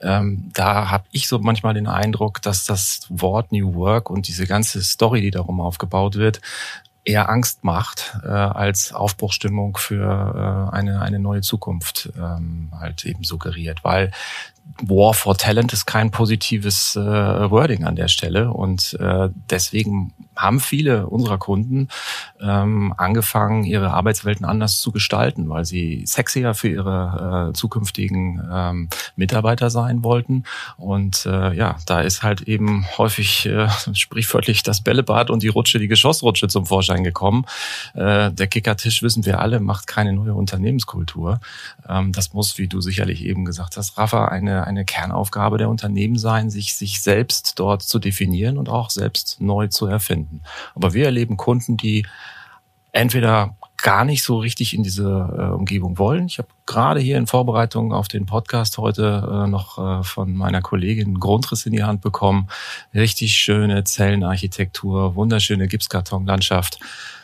ähm, 0.00 0.50
da 0.54 0.90
habe 0.90 1.04
ich 1.12 1.28
so 1.28 1.38
manchmal 1.38 1.74
den 1.74 1.86
Eindruck, 1.86 2.42
dass 2.42 2.64
das 2.64 3.06
Wort 3.08 3.52
New 3.52 3.74
Work 3.74 4.10
und 4.10 4.28
diese 4.28 4.46
ganze 4.46 4.82
Story, 4.82 5.20
die 5.20 5.30
darum 5.30 5.60
aufgebaut 5.60 6.16
wird, 6.16 6.40
eher 7.04 7.30
Angst 7.30 7.64
macht 7.64 8.18
äh, 8.22 8.28
als 8.28 8.92
Aufbruchstimmung 8.92 9.78
für 9.78 10.68
äh, 10.70 10.76
eine, 10.76 11.00
eine 11.00 11.18
neue 11.18 11.40
Zukunft 11.40 12.10
ähm, 12.18 12.70
halt 12.78 13.04
eben 13.06 13.24
suggeriert. 13.24 13.82
Weil 13.82 14.10
War 14.82 15.14
for 15.14 15.36
Talent 15.36 15.72
ist 15.72 15.86
kein 15.86 16.10
positives 16.10 16.94
äh, 16.96 17.00
Wording 17.50 17.84
an 17.84 17.96
der 17.96 18.08
Stelle 18.08 18.52
und 18.52 18.94
äh, 19.00 19.30
deswegen 19.50 20.12
haben 20.38 20.60
viele 20.60 21.08
unserer 21.08 21.36
Kunden 21.36 21.88
ähm, 22.40 22.94
angefangen, 22.96 23.64
ihre 23.64 23.90
Arbeitswelten 23.90 24.46
anders 24.46 24.80
zu 24.80 24.92
gestalten, 24.92 25.48
weil 25.48 25.64
sie 25.64 26.04
sexier 26.06 26.54
für 26.54 26.68
ihre 26.68 27.48
äh, 27.50 27.52
zukünftigen 27.54 28.40
ähm, 28.50 28.88
Mitarbeiter 29.16 29.68
sein 29.68 30.04
wollten. 30.04 30.44
Und 30.76 31.26
äh, 31.26 31.52
ja, 31.54 31.76
da 31.86 32.00
ist 32.00 32.22
halt 32.22 32.42
eben 32.42 32.86
häufig 32.96 33.46
äh, 33.46 33.68
sprichwörtlich 33.92 34.62
das 34.62 34.80
Bällebad 34.80 35.30
und 35.30 35.42
die 35.42 35.48
Rutsche, 35.48 35.80
die 35.80 35.88
Geschossrutsche 35.88 36.46
zum 36.46 36.66
Vorschein 36.66 37.02
gekommen. 37.02 37.44
Äh, 37.94 38.30
der 38.30 38.46
Kickertisch, 38.46 39.02
wissen 39.02 39.26
wir 39.26 39.40
alle, 39.40 39.58
macht 39.58 39.88
keine 39.88 40.12
neue 40.12 40.34
Unternehmenskultur. 40.34 41.40
Ähm, 41.88 42.12
das 42.12 42.32
muss, 42.32 42.58
wie 42.58 42.68
du 42.68 42.80
sicherlich 42.80 43.24
eben 43.24 43.44
gesagt 43.44 43.76
hast, 43.76 43.98
Rafa, 43.98 44.26
eine, 44.26 44.68
eine 44.68 44.84
Kernaufgabe 44.84 45.58
der 45.58 45.68
Unternehmen 45.68 46.16
sein, 46.16 46.48
sich, 46.48 46.76
sich 46.76 47.00
selbst 47.00 47.58
dort 47.58 47.82
zu 47.82 47.98
definieren 47.98 48.56
und 48.56 48.68
auch 48.68 48.90
selbst 48.90 49.40
neu 49.40 49.66
zu 49.66 49.86
erfinden 49.86 50.27
finden. 50.28 50.42
Aber 50.74 50.94
wir 50.94 51.06
erleben 51.06 51.36
Kunden, 51.36 51.76
die 51.76 52.06
entweder 52.92 53.56
gar 53.80 54.04
nicht 54.04 54.24
so 54.24 54.38
richtig 54.38 54.74
in 54.74 54.82
diese 54.82 55.04
äh, 55.04 55.54
Umgebung 55.54 55.98
wollen. 55.98 56.26
Ich 56.26 56.38
habe 56.38 56.48
gerade 56.66 57.00
hier 57.00 57.16
in 57.16 57.28
Vorbereitung 57.28 57.92
auf 57.92 58.08
den 58.08 58.26
Podcast 58.26 58.76
heute 58.76 59.44
äh, 59.44 59.48
noch 59.48 59.78
äh, 59.78 60.02
von 60.02 60.34
meiner 60.34 60.62
Kollegin 60.62 61.20
Grundriss 61.20 61.64
in 61.64 61.72
die 61.72 61.84
Hand 61.84 62.00
bekommen. 62.00 62.48
Richtig 62.92 63.34
schöne 63.34 63.84
Zellenarchitektur, 63.84 65.14
wunderschöne 65.14 65.68
Gipskartonlandschaft 65.68 66.80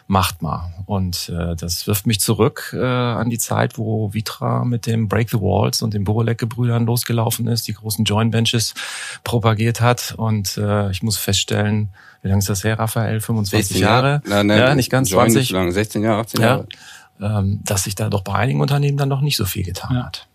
macht 0.07 0.43
mal. 0.43 0.73
Und 0.87 1.31
äh, 1.31 1.57
das 1.57 1.87
wirft 1.87 2.07
mich 2.07 2.21
zurück 2.21 2.75
äh, 2.77 2.85
an 2.85 3.31
die 3.31 3.39
Zeit, 3.39 3.79
wo 3.79 4.13
Vitra 4.13 4.65
mit 4.65 4.87
dem 4.87 5.09
Break 5.09 5.31
the 5.31 5.41
Walls 5.41 5.83
und 5.83 5.95
den 5.95 6.05
Borolek-Gebrüdern 6.05 6.87
losgelaufen 6.87 7.47
ist, 7.49 7.67
die 7.67 7.73
großen 7.73 8.05
Joint 8.05 8.31
Benches 8.31 8.75
propagiert 9.25 9.81
hat. 9.81 10.15
Und 10.17 10.57
äh, 10.59 10.91
ich 10.91 11.03
muss 11.03 11.17
feststellen, 11.17 11.95
wie 12.25 12.29
lange 12.29 12.41
ist 12.41 12.49
das 12.49 12.65
her, 12.65 12.79
Raphael? 12.79 13.21
25 13.21 13.79
Jahre? 13.79 14.21
Nein, 14.27 14.49
nein, 14.49 14.59
ja, 14.59 14.75
nicht 14.75 14.91
ganz 14.91 15.11
Joint 15.11 15.33
20. 15.33 15.41
Nicht 15.41 15.51
lang, 15.53 15.71
16 15.71 16.03
Jahre, 16.03 16.21
18 16.23 16.41
Jahre. 16.41 16.67
Ja, 17.21 17.39
ähm, 17.39 17.61
dass 17.63 17.85
sich 17.85 17.95
da 17.95 18.09
doch 18.09 18.23
bei 18.23 18.35
einigen 18.35 18.61
Unternehmen 18.61 18.99
dann 18.99 19.09
noch 19.09 19.21
nicht 19.21 19.37
so 19.37 19.45
viel 19.45 19.63
getan 19.63 19.95
ja. 19.95 20.07
hat. 20.07 20.27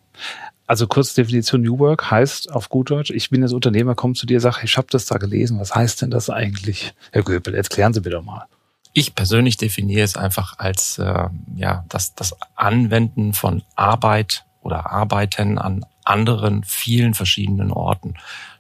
Also 0.66 0.88
kurz 0.88 1.14
Definition 1.16 1.62
New 1.62 1.80
Work 1.80 2.10
heißt 2.10 2.52
auf 2.52 2.70
gut 2.70 2.92
Deutsch, 2.92 3.10
ich 3.10 3.32
bin 3.32 3.42
jetzt 3.42 3.54
Unternehmer, 3.54 3.96
komme 3.96 4.14
zu 4.14 4.26
dir, 4.26 4.40
sage, 4.40 4.60
ich 4.64 4.78
habe 4.78 4.88
das 4.90 5.06
da 5.06 5.18
gelesen, 5.18 5.60
was 5.60 5.74
heißt 5.74 6.02
denn 6.04 6.12
das 6.12 6.30
eigentlich? 6.30 6.94
Herr 7.12 7.24
Göbel, 7.24 7.56
erklären 7.56 7.94
Sie 7.94 8.02
mir 8.02 8.12
doch 8.12 8.24
mal 8.24 8.46
ich 8.94 9.16
persönlich 9.16 9.58
definiere 9.58 10.04
es 10.04 10.18
einfach 10.18 10.58
als 10.58 10.98
äh, 10.98 11.30
ja 11.56 11.86
das, 11.90 12.16
das 12.16 12.36
Anwenden 12.56 13.34
von 13.34 13.64
Arbeit 13.76 14.46
oder 14.62 14.92
Arbeiten 14.92 15.58
an 15.58 15.86
anderen 16.04 16.64
vielen 16.64 17.14
verschiedenen 17.14 17.72
Orten. 17.72 18.16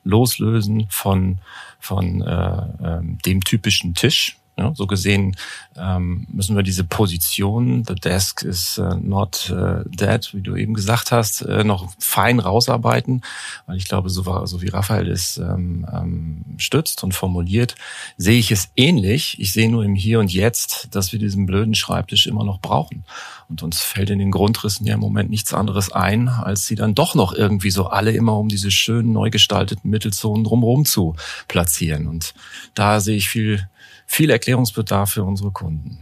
Loslösen 0.10 0.88
von, 0.90 1.40
von 1.80 2.22
äh, 2.22 2.58
äh, 2.84 3.02
dem 3.26 3.44
typischen 3.44 3.94
Tisch, 3.94 4.39
ja, 4.60 4.74
so 4.76 4.88
gesehen 4.88 5.36
ähm, 5.78 6.28
müssen 6.32 6.56
wir 6.56 6.64
diese 6.64 6.84
Position, 6.84 7.84
the 7.88 7.96
desk 7.96 8.44
is 8.44 8.78
uh, 8.78 8.96
not 9.02 9.52
uh, 9.52 9.88
dead, 9.88 10.30
wie 10.34 10.42
du 10.42 10.56
eben 10.56 10.74
gesagt 10.74 11.12
hast, 11.12 11.42
äh, 11.42 11.64
noch 11.64 11.90
fein 11.98 12.40
rausarbeiten, 12.40 13.22
weil 13.66 13.78
ich 13.78 13.86
glaube, 13.86 14.10
so, 14.10 14.46
so 14.46 14.62
wie 14.62 14.68
Raphael 14.68 15.10
es 15.10 15.38
ähm, 15.38 15.88
ähm, 15.92 16.46
stützt 16.58 17.04
und 17.04 17.14
formuliert, 17.14 17.76
sehe 18.18 18.38
ich 18.38 18.52
es 18.52 18.70
ähnlich. 18.76 19.40
Ich 19.40 19.54
sehe 19.54 19.72
nur 19.72 19.86
im 19.86 19.96
Hier 19.96 20.20
und 20.20 20.34
Jetzt, 20.34 20.90
dass 20.92 21.14
wir 21.14 21.20
diesen 21.20 21.46
blöden 21.46 21.74
Schreibtisch 21.76 22.28
immer 22.28 22.44
noch 22.44 22.60
brauchen. 22.60 23.06
Und 23.48 23.64
uns 23.64 23.82
fällt 23.82 24.10
in 24.10 24.20
den 24.20 24.32
Grundrissen 24.32 24.86
ja 24.86 24.94
im 24.94 25.00
Moment 25.00 25.30
nichts 25.30 25.54
anderes 25.54 25.92
ein, 25.92 26.28
als 26.28 26.68
sie 26.68 26.76
dann 26.76 26.94
doch 26.94 27.16
noch 27.16 27.34
irgendwie 27.34 27.72
so 27.72 27.88
alle 27.88 28.12
immer 28.12 28.38
um 28.38 28.48
diese 28.50 28.70
schönen 28.70 29.14
neu 29.14 29.30
gestalteten 29.30 29.90
Mittelzonen 29.90 30.44
drumherum 30.44 30.86
zu 30.86 31.16
platzieren. 31.48 32.08
Und 32.08 32.34
da 32.76 33.00
sehe 33.00 33.16
ich 33.16 33.30
viel 33.30 33.68
viel 34.10 34.32
Erklärungsbedarf 34.32 35.12
für 35.12 35.24
unsere 35.24 35.52
Kunden. 35.52 36.00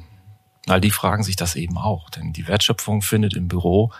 Weil 0.66 0.80
die 0.80 0.92
fragen 0.92 1.24
sich 1.24 1.36
das 1.36 1.56
eben 1.56 1.78
auch, 1.78 2.10
denn 2.10 2.32
die 2.32 2.48
Wertschöpfung 2.48 3.02
findet 3.02 3.36
im 3.36 3.50
Büro 3.50 3.92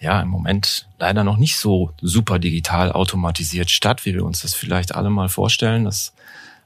ja 0.00 0.20
im 0.20 0.28
Moment 0.28 0.88
leider 0.98 1.22
noch 1.22 1.36
nicht 1.36 1.56
so 1.56 1.92
super 2.02 2.40
digital 2.40 2.90
automatisiert 2.90 3.70
statt, 3.70 4.04
wie 4.04 4.12
wir 4.12 4.24
uns 4.24 4.42
das 4.42 4.54
vielleicht 4.54 4.94
alle 4.94 5.08
mal 5.08 5.28
vorstellen, 5.28 5.84
dass 5.84 6.12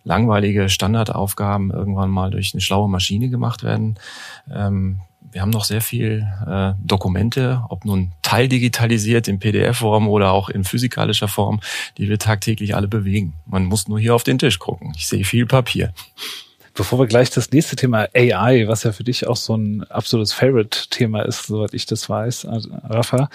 langweilige 0.02 0.70
Standardaufgaben 0.70 1.70
irgendwann 1.70 2.10
mal 2.10 2.30
durch 2.30 2.54
eine 2.54 2.62
schlaue 2.62 2.88
Maschine 2.88 3.28
gemacht 3.28 3.62
werden. 3.62 3.98
Ähm, 4.50 5.00
wir 5.30 5.42
haben 5.42 5.50
noch 5.50 5.64
sehr 5.64 5.82
viel 5.82 6.26
äh, 6.46 6.72
Dokumente, 6.82 7.62
ob 7.68 7.84
nun 7.84 8.12
teildigitalisiert 8.22 9.28
in 9.28 9.38
PDF-Form 9.38 10.08
oder 10.08 10.32
auch 10.32 10.48
in 10.48 10.64
physikalischer 10.64 11.28
Form, 11.28 11.60
die 11.98 12.08
wir 12.08 12.18
tagtäglich 12.18 12.74
alle 12.74 12.88
bewegen. 12.88 13.34
Man 13.44 13.66
muss 13.66 13.88
nur 13.88 14.00
hier 14.00 14.14
auf 14.14 14.24
den 14.24 14.38
Tisch 14.38 14.58
gucken. 14.58 14.94
Ich 14.96 15.06
sehe 15.06 15.26
viel 15.26 15.44
Papier. 15.44 15.92
Bevor 16.78 17.00
wir 17.00 17.08
gleich 17.08 17.28
das 17.30 17.50
nächste 17.50 17.74
Thema 17.74 18.06
AI, 18.14 18.68
was 18.68 18.84
ja 18.84 18.92
für 18.92 19.02
dich 19.02 19.26
auch 19.26 19.34
so 19.34 19.56
ein 19.56 19.82
absolutes 19.90 20.32
Favorite-Thema 20.32 21.22
ist, 21.22 21.48
soweit 21.48 21.74
ich 21.74 21.86
das 21.86 22.08
weiß, 22.08 22.46
also 22.46 22.70
Rafa, 22.88 23.30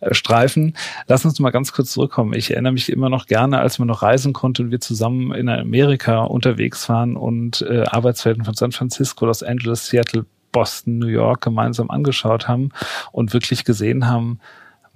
äh, 0.00 0.12
streifen, 0.12 0.76
lass 1.06 1.24
uns 1.24 1.38
mal 1.38 1.50
ganz 1.50 1.70
kurz 1.70 1.92
zurückkommen. 1.92 2.32
Ich 2.32 2.50
erinnere 2.50 2.72
mich 2.72 2.90
immer 2.90 3.08
noch 3.08 3.26
gerne, 3.26 3.60
als 3.60 3.78
man 3.78 3.86
noch 3.86 4.02
reisen 4.02 4.32
konnte 4.32 4.64
und 4.64 4.72
wir 4.72 4.80
zusammen 4.80 5.32
in 5.32 5.48
Amerika 5.48 6.24
unterwegs 6.24 6.88
waren 6.88 7.14
und 7.14 7.62
äh, 7.62 7.84
Arbeitswelten 7.84 8.44
von 8.44 8.54
San 8.54 8.72
Francisco, 8.72 9.26
Los 9.26 9.44
Angeles, 9.44 9.86
Seattle, 9.86 10.26
Boston, 10.50 10.98
New 10.98 11.06
York 11.06 11.40
gemeinsam 11.42 11.90
angeschaut 11.90 12.48
haben 12.48 12.70
und 13.12 13.32
wirklich 13.32 13.64
gesehen 13.64 14.08
haben, 14.08 14.40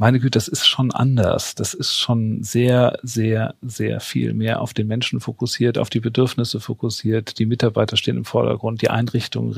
meine 0.02 0.18
Güte, 0.18 0.36
das 0.36 0.48
ist 0.48 0.66
schon 0.66 0.90
anders. 0.90 1.54
Das 1.54 1.74
ist 1.74 1.96
schon 1.96 2.42
sehr, 2.42 2.98
sehr, 3.04 3.54
sehr 3.62 4.00
viel 4.00 4.34
mehr 4.34 4.60
auf 4.60 4.74
den 4.74 4.88
Menschen 4.88 5.20
fokussiert, 5.20 5.78
auf 5.78 5.90
die 5.90 6.00
Bedürfnisse 6.00 6.58
fokussiert. 6.58 7.38
Die 7.38 7.46
Mitarbeiter 7.46 7.96
stehen 7.96 8.16
im 8.16 8.24
Vordergrund. 8.24 8.82
Die 8.82 8.90
Einrichtung 8.90 9.54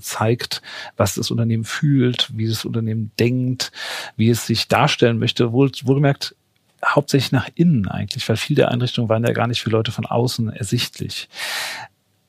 zeigt, 0.00 0.60
was 0.98 1.14
das 1.14 1.30
Unternehmen 1.30 1.64
fühlt, 1.64 2.30
wie 2.36 2.48
das 2.48 2.66
Unternehmen 2.66 3.12
denkt, 3.18 3.72
wie 4.14 4.28
es 4.28 4.46
sich 4.46 4.68
darstellen 4.68 5.18
möchte. 5.18 5.52
Wohl, 5.52 5.72
wohlgemerkt, 5.84 6.36
hauptsächlich 6.84 7.32
nach 7.32 7.48
innen 7.54 7.88
eigentlich, 7.88 8.28
weil 8.28 8.36
viele 8.36 8.56
der 8.56 8.72
Einrichtungen 8.72 9.08
waren 9.08 9.24
ja 9.24 9.32
gar 9.32 9.46
nicht 9.46 9.62
für 9.62 9.70
Leute 9.70 9.90
von 9.90 10.04
außen 10.04 10.52
ersichtlich. 10.52 11.30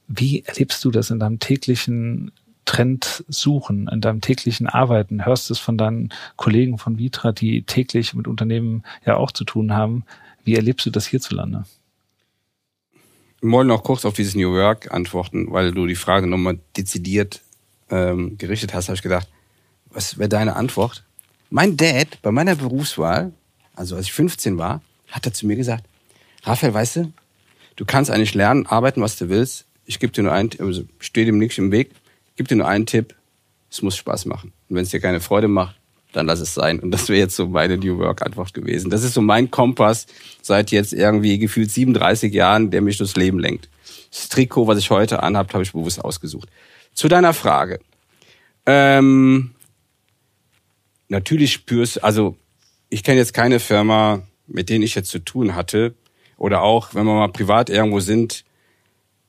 Wie 0.08 0.46
erlebst 0.46 0.86
du 0.86 0.92
das 0.92 1.10
in 1.10 1.20
deinem 1.20 1.40
täglichen 1.40 2.32
Trend 2.66 3.24
suchen 3.28 3.88
in 3.88 4.02
deinem 4.02 4.22
täglichen 4.22 4.68
Arbeiten? 4.68 5.26
Hörst 5.26 5.50
du 5.50 5.54
es 5.54 5.60
von 5.60 5.78
deinen 5.78 6.10
Kollegen 6.36 6.78
von 6.78 6.98
Vitra, 6.98 7.32
die 7.32 7.64
täglich 7.64 8.14
mit 8.14 8.28
Unternehmen 8.28 8.84
ja 9.06 9.18
auch 9.18 9.32
zu 9.32 9.44
tun 9.44 9.74
haben? 9.74 10.04
Wie 10.44 10.56
erlebst 10.56 10.86
du 10.86 10.90
das 10.90 11.06
hierzulande? 11.06 11.66
Ich 13.42 13.50
wollte 13.50 13.68
noch 13.68 13.84
kurz 13.84 14.06
auf 14.06 14.14
dieses 14.14 14.36
New 14.36 14.54
Work 14.54 14.94
antworten, 14.94 15.52
weil 15.52 15.72
du 15.72 15.86
die 15.86 15.96
Frage 15.96 16.28
nochmal 16.28 16.60
dezidiert 16.78 17.42
ähm, 17.90 18.38
gerichtet 18.38 18.74
hast, 18.74 18.88
habe 18.88 18.96
ich 18.96 19.02
gedacht, 19.02 19.28
was 19.90 20.18
wäre 20.18 20.30
deine 20.30 20.56
Antwort? 20.56 21.04
Mein 21.50 21.78
Dad 21.78 22.22
bei 22.22 22.32
meiner 22.32 22.56
Berufswahl, 22.56 23.34
also 23.76 23.96
als 23.96 24.06
ich 24.06 24.14
15 24.14 24.58
war, 24.58 24.82
hat 25.10 25.26
er 25.26 25.34
zu 25.34 25.46
mir 25.46 25.56
gesagt, 25.56 25.86
Raphael, 26.44 26.74
weißt 26.74 26.96
du, 26.96 27.14
du 27.76 27.86
kannst 27.86 28.10
eigentlich 28.10 28.34
lernen, 28.34 28.66
arbeiten, 28.66 29.02
was 29.02 29.18
du 29.18 29.30
willst. 29.30 29.66
Ich 29.86 30.00
gebe 30.00 30.14
dir 30.14 30.24
nur 30.24 30.32
ein, 30.32 30.50
also 30.60 30.84
stehe 31.00 31.26
dem 31.26 31.38
nichts 31.38 31.58
im 31.58 31.72
Weg 31.72 31.92
gebe 32.36 32.48
dir 32.48 32.56
nur 32.56 32.68
einen 32.68 32.86
Tipp, 32.86 33.16
es 33.70 33.82
muss 33.82 33.96
Spaß 33.96 34.26
machen. 34.26 34.54
Und 34.70 34.76
wenn 34.76 34.84
es 34.84 34.90
dir 34.90 35.00
keine 35.00 35.20
Freude 35.20 35.48
macht, 35.48 35.76
dann 36.14 36.28
lass 36.28 36.40
es 36.40 36.54
sein. 36.54 36.80
Und 36.80 36.92
das 36.92 37.10
wäre 37.10 37.20
jetzt 37.20 37.36
so 37.36 37.48
meine 37.48 37.78
New 37.78 37.98
Work-Antwort 37.98 38.54
gewesen. 38.54 38.90
Das 38.90 39.04
ist 39.04 39.14
so 39.14 39.22
mein 39.22 39.50
Kompass 39.50 40.06
seit 40.42 40.72
jetzt 40.72 40.94
irgendwie 40.94 41.40
gefühlt 41.40 41.72
37 41.72 42.34
Jahren, 42.34 42.70
der 42.70 42.82
mich 42.82 42.98
durchs 42.98 43.16
Leben 43.16 43.40
lenkt. 43.40 43.70
Das 44.12 44.30
Trikot, 44.30 44.68
was 44.68 44.78
ich 44.78 44.92
heute 44.92 45.24
anhabe, 45.24 45.52
habe 45.54 45.64
ich 45.64 45.74
bewusst 45.74 46.04
ausgesucht. 46.04 46.50
Zu 46.94 47.08
deiner 47.08 47.34
Frage. 47.34 47.80
Ähm, 48.66 49.56
natürlich 51.08 51.54
spürst, 51.54 52.04
also 52.04 52.38
ich 52.90 53.04
kenne 53.04 53.18
jetzt 53.18 53.34
keine 53.34 53.60
Firma, 53.60 54.22
mit 54.46 54.70
denen 54.70 54.84
ich 54.84 54.94
jetzt 54.94 55.10
zu 55.10 55.20
tun 55.20 55.56
hatte, 55.56 55.96
oder 56.38 56.62
auch, 56.62 56.94
wenn 56.94 57.06
wir 57.06 57.14
mal 57.14 57.30
privat 57.30 57.70
irgendwo 57.70 58.00
sind, 58.00 58.44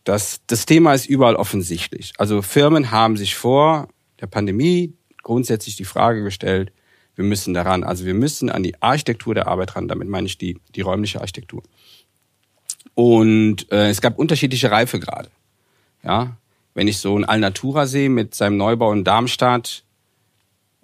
das, 0.05 0.41
das 0.47 0.67
Thema 0.67 0.95
ist 0.95 1.07
überall 1.07 1.37
offensichtlich. 1.37 2.13
Also 2.19 2.43
Firmen 2.43 2.91
haben 2.91 3.17
sich 3.17 3.35
vor 3.35 3.89
der 4.21 4.27
Pandemie 4.27 4.95
grundsätzlich 5.23 5.77
die 5.77 5.85
Frage 5.85 6.23
gestellt, 6.23 6.73
wir 7.17 7.25
müssen 7.25 7.55
daran, 7.55 7.85
also 7.85 8.05
wir 8.05 8.15
müssen 8.15 8.51
an 8.51 8.63
die 8.63 8.81
Architektur 8.83 9.35
der 9.35 9.47
Arbeit 9.47 9.77
ran, 9.77 9.89
damit 9.89 10.09
meine 10.09 10.27
ich 10.27 10.37
die, 10.37 10.59
die 10.75 10.81
räumliche 10.81 11.21
Architektur. 11.21 11.63
Und 12.95 13.71
äh, 13.73 13.89
es 13.89 14.01
gab 14.01 14.19
unterschiedliche 14.19 14.71
Reifegrade. 14.71 15.31
Ja, 16.03 16.37
wenn 16.75 16.89
ich 16.89 16.99
so 16.99 17.17
ein 17.17 17.25
Alnatura 17.25 17.87
sehe 17.87 18.11
mit 18.11 18.35
seinem 18.35 18.57
Neubau 18.57 18.93
in 18.93 19.05
Darmstadt, 19.05 19.85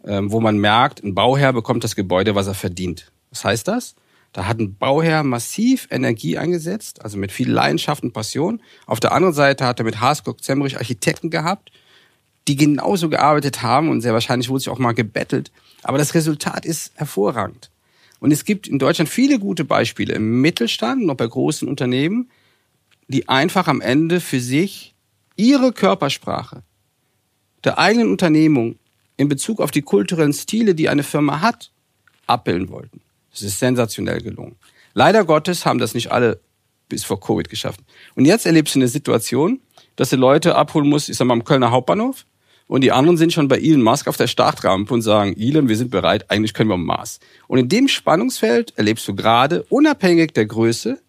ähm, 0.05 0.33
wo 0.33 0.41
man 0.41 0.57
merkt, 0.57 1.03
ein 1.03 1.15
Bauherr 1.15 1.53
bekommt 1.53 1.85
das 1.85 1.97
Gebäude, 1.97 2.35
was 2.35 2.47
er 2.47 2.55
verdient. 2.55 3.13
Was 3.31 3.45
heißt 3.45 3.69
das? 3.69 3.97
Da 4.33 4.47
hat 4.47 4.61
ein 4.61 4.77
Bauherr 4.77 5.25
massiv 5.25 5.89
Energie 5.91 6.39
eingesetzt, 6.39 7.03
also 7.03 7.19
mit 7.19 7.33
viel 7.33 7.51
Leidenschaft 7.51 8.03
und 8.03 8.13
Passion. 8.13 8.63
Auf 8.87 9.01
der 9.01 9.13
anderen 9.13 9.35
Seite 9.35 9.67
hat 9.67 9.81
er 9.81 9.85
mit 9.85 10.01
Haskog 10.01 10.43
Zemmerich 10.43 10.77
Architekten 10.77 11.31
gehabt, 11.31 11.73
die 12.47 12.57
genauso 12.57 13.09
gearbeitet 13.09 13.63
haben 13.63 13.89
und 13.89 14.01
sehr 14.01 14.13
wahrscheinlich 14.13 14.49
wurde 14.49 14.61
sich 14.61 14.69
auch 14.69 14.79
mal 14.79 14.93
gebettelt. 14.93 15.51
Aber 15.83 15.99
das 15.99 16.15
Resultat 16.15 16.65
ist 16.65 16.93
hervorragend. 16.95 17.71
Und 18.21 18.31
es 18.33 18.45
gibt 18.45 18.69
in 18.69 18.79
Deutschland 18.79 19.09
viele 19.09 19.39
gute 19.39 19.65
Beispiele 19.65 20.15
im 20.15 20.41
Mittelstand, 20.41 21.05
noch 21.05 21.17
bei 21.17 21.27
großen 21.27 21.67
Unternehmen, 21.67 22.31
die 23.09 23.29
einfach 23.29 23.67
am 23.67 23.81
Ende 23.81 24.21
für 24.21 24.41
sich 24.41 24.95
ihre 25.37 25.73
Körpersprache 25.73 26.63
der 27.65 27.79
eigenen 27.79 28.11
Unternehmung 28.11 28.79
in 29.17 29.29
Bezug 29.29 29.61
auf 29.61 29.71
die 29.71 29.83
kulturellen 29.83 30.33
Stile, 30.33 30.75
die 30.75 30.89
eine 30.89 31.03
Firma 31.03 31.41
hat, 31.41 31.73
abbilden 32.27 32.69
wollten. 32.69 33.01
Das 33.31 33.43
ist 33.43 33.59
sensationell 33.59 34.21
gelungen. 34.21 34.57
Leider 34.95 35.25
Gottes 35.25 35.65
haben 35.67 35.79
das 35.79 35.95
nicht 35.95 36.11
alle 36.11 36.41
bis 36.89 37.05
vor 37.05 37.21
Covid 37.21 37.49
geschafft. 37.49 37.81
Und 38.17 38.25
jetzt 38.25 38.47
erlebst 38.47 38.75
du 38.75 38.81
eine 38.81 38.89
Situation, 38.89 39.61
dass 39.97 40.11
du 40.11 40.17
Leute 40.17 40.57
abholen 40.57 40.89
musst, 40.89 41.09
ich 41.09 41.17
sag 41.17 41.27
mal, 41.27 41.35
am 41.35 41.45
Kölner 41.45 41.71
Hauptbahnhof, 41.71 42.25
und 42.67 42.83
die 42.83 42.93
anderen 42.93 43.17
sind 43.17 43.33
schon 43.33 43.49
bei 43.49 43.59
Elon 43.59 43.83
Musk 43.83 44.07
auf 44.07 44.17
der 44.17 44.29
Startrampe 44.29 44.95
und 44.95 45.03
sagen, 45.03 45.35
Elon, 45.37 45.69
wir 45.69 45.77
sind 45.77 45.91
bereit, 45.91 46.31
eigentlich 46.31 46.55
können 46.55 46.71
wir 46.71 46.75
am 46.75 46.85
Mars. 46.85 47.19
Und 47.49 47.59
in 47.59 47.69
dem 47.69 47.89
Spannungsfeld 47.89 48.75
erlebst 48.77 49.09
du 49.09 49.17
gerade, 49.17 49.65
unabhängig 49.71 50.35
der 50.35 50.47
Größe, 50.47 51.01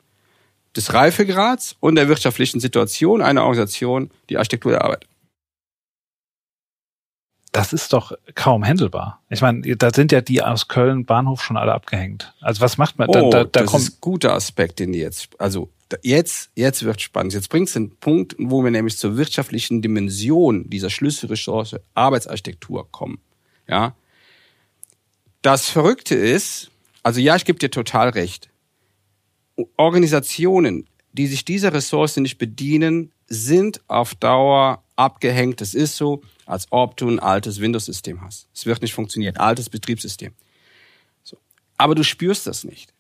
des 0.76 0.94
Reifegrads 0.94 1.76
und 1.80 1.96
der 1.96 2.08
wirtschaftlichen 2.08 2.60
Situation 2.60 3.22
einer 3.22 3.44
Organisation 3.44 4.10
die 4.30 4.38
Architektur 4.38 4.72
der 4.72 4.84
Arbeit 4.84 5.06
das 7.52 7.74
ist 7.74 7.92
doch 7.92 8.14
kaum 8.34 8.66
handelbar. 8.66 9.22
Ich 9.30 9.42
meine, 9.42 9.76
da 9.76 9.94
sind 9.94 10.12
ja 10.12 10.22
die 10.22 10.42
aus 10.42 10.68
Köln 10.68 11.06
Bahnhof 11.06 11.44
schon 11.44 11.58
alle 11.58 11.74
abgehängt. 11.74 12.34
Also 12.40 12.62
was 12.62 12.78
macht 12.78 12.98
man? 12.98 13.10
Oh, 13.10 13.14
da, 13.14 13.22
da, 13.22 13.44
da 13.44 13.62
das 13.62 13.66
kommt 13.66 13.84
ist 13.84 13.96
ein 13.96 13.98
guter 14.00 14.34
Aspekt, 14.34 14.80
den 14.80 14.94
jetzt, 14.94 15.30
also 15.38 15.70
jetzt, 16.02 16.50
jetzt 16.56 16.84
wird 16.84 17.02
spannend. 17.02 17.34
Jetzt 17.34 17.50
bringst 17.50 17.76
du 17.76 17.80
einen 17.80 17.98
Punkt, 17.98 18.36
wo 18.40 18.64
wir 18.64 18.72
nämlich 18.72 18.98
zur 18.98 19.18
wirtschaftlichen 19.18 19.82
Dimension 19.82 20.70
dieser 20.70 20.90
Schlüsselressource 20.90 21.76
Arbeitsarchitektur 21.94 22.90
kommen. 22.90 23.20
Ja. 23.68 23.96
Das 25.42 25.70
Verrückte 25.70 26.16
ist, 26.16 26.72
also 27.04 27.20
ja, 27.20 27.36
ich 27.36 27.44
gebe 27.44 27.60
dir 27.60 27.72
total 27.72 28.10
recht. 28.10 28.50
Organisationen, 29.76 30.88
die 31.12 31.28
sich 31.28 31.44
dieser 31.44 31.74
Ressource 31.74 32.16
nicht 32.18 32.38
bedienen, 32.38 33.12
sind 33.32 33.82
auf 33.88 34.14
Dauer 34.16 34.84
abgehängt. 34.96 35.62
Das 35.62 35.74
ist 35.74 35.96
so 35.96 36.22
als 36.46 36.68
ob 36.70 36.98
du 36.98 37.08
ein 37.08 37.20
altes 37.20 37.62
Windows-System 37.62 38.22
hast. 38.22 38.48
Es 38.54 38.66
wird 38.66 38.82
nicht 38.82 38.94
funktionieren, 38.94 39.38
altes 39.38 39.70
Betriebssystem. 39.70 40.34
So. 41.24 41.38
Aber 41.78 41.96
du 41.96 42.04
spürst 42.04 42.46
das 42.46 42.66
nicht, 42.66 42.94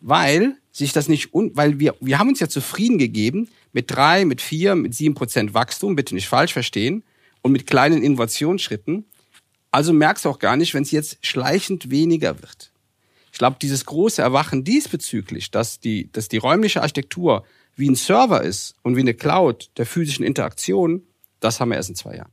weil 0.00 0.56
sich 0.72 0.92
das 0.92 1.08
nicht, 1.08 1.30
weil 1.32 1.78
wir, 1.78 1.94
wir 2.00 2.18
haben 2.18 2.28
uns 2.28 2.40
ja 2.40 2.48
zufrieden 2.48 2.98
gegeben 2.98 3.48
mit 3.72 3.90
drei, 3.90 4.24
mit 4.24 4.40
vier, 4.40 4.74
mit 4.74 4.94
sieben 4.94 5.14
Prozent 5.14 5.54
Wachstum, 5.54 5.94
bitte 5.94 6.14
nicht 6.14 6.28
falsch 6.28 6.52
verstehen, 6.52 7.04
und 7.42 7.52
mit 7.52 7.68
kleinen 7.68 8.02
Innovationsschritten. 8.02 9.04
Also 9.70 9.92
merkst 9.92 10.24
du 10.24 10.30
auch 10.30 10.40
gar 10.40 10.56
nicht, 10.56 10.74
wenn 10.74 10.82
es 10.82 10.90
jetzt 10.90 11.24
schleichend 11.24 11.90
weniger 11.90 12.42
wird. 12.42 12.72
Ich 13.36 13.38
glaube, 13.38 13.58
dieses 13.60 13.84
große 13.84 14.22
Erwachen 14.22 14.64
diesbezüglich, 14.64 15.50
dass 15.50 15.78
die, 15.78 16.10
dass 16.10 16.28
die 16.28 16.38
räumliche 16.38 16.80
Architektur 16.80 17.44
wie 17.74 17.86
ein 17.86 17.94
Server 17.94 18.40
ist 18.40 18.76
und 18.82 18.96
wie 18.96 19.02
eine 19.02 19.12
Cloud 19.12 19.68
der 19.76 19.84
physischen 19.84 20.24
Interaktion, 20.24 21.02
das 21.40 21.60
haben 21.60 21.68
wir 21.68 21.76
erst 21.76 21.90
in 21.90 21.96
zwei 21.96 22.16
Jahren. 22.16 22.32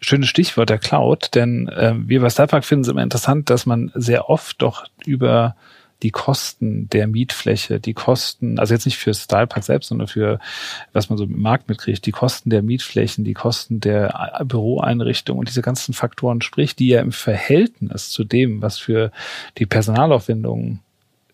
Schönes 0.00 0.30
Stichwort 0.30 0.70
der 0.70 0.78
Cloud, 0.78 1.34
denn 1.34 1.68
äh, 1.68 1.92
wir 1.98 2.22
bei 2.22 2.30
Starpark 2.30 2.64
finden 2.64 2.84
es 2.84 2.88
immer 2.88 3.02
interessant, 3.02 3.50
dass 3.50 3.66
man 3.66 3.92
sehr 3.94 4.30
oft 4.30 4.62
doch 4.62 4.86
über 5.04 5.54
die 6.04 6.10
Kosten 6.10 6.88
der 6.90 7.06
Mietfläche, 7.06 7.80
die 7.80 7.94
Kosten, 7.94 8.58
also 8.58 8.74
jetzt 8.74 8.84
nicht 8.84 8.98
für 8.98 9.14
Stylepark 9.14 9.64
selbst, 9.64 9.88
sondern 9.88 10.06
für, 10.06 10.38
was 10.92 11.08
man 11.08 11.16
so 11.16 11.24
im 11.24 11.40
Markt 11.40 11.66
mitkriegt, 11.70 12.04
die 12.04 12.12
Kosten 12.12 12.50
der 12.50 12.62
Mietflächen, 12.62 13.24
die 13.24 13.32
Kosten 13.32 13.80
der 13.80 14.44
Büroeinrichtung 14.44 15.38
und 15.38 15.48
diese 15.48 15.62
ganzen 15.62 15.94
Faktoren 15.94 16.42
spricht, 16.42 16.78
die 16.78 16.88
ja 16.88 17.00
im 17.00 17.10
Verhältnis 17.10 18.10
zu 18.10 18.22
dem, 18.22 18.60
was 18.60 18.78
für 18.78 19.12
die 19.56 19.64
Personalaufwendungen 19.64 20.80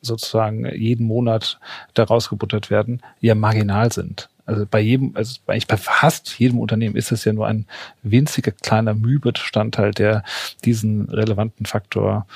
sozusagen 0.03 0.65
jeden 0.73 1.05
Monat 1.05 1.59
da 1.95 2.05
rausgebuttert 2.05 2.71
werden, 2.71 3.03
ja 3.21 3.35
marginal 3.35 3.93
sind. 3.93 4.29
Also 4.47 4.67
bei 4.71 4.81
jedem, 4.81 5.17
also 5.17 5.41
eigentlich 5.49 5.67
bei 5.67 5.77
fast 5.77 6.39
jedem 6.39 6.61
Unternehmen 6.61 6.95
ist 6.95 7.11
es 7.11 7.25
ja 7.25 7.33
nur 7.33 7.49
ein 7.49 7.67
winziger 8.05 8.53
kleiner 8.53 8.95
Mühbestandteil, 8.95 9.91
der 9.91 10.23
diesen 10.65 11.09
relevanten 11.09 11.67
Faktor 11.67 12.27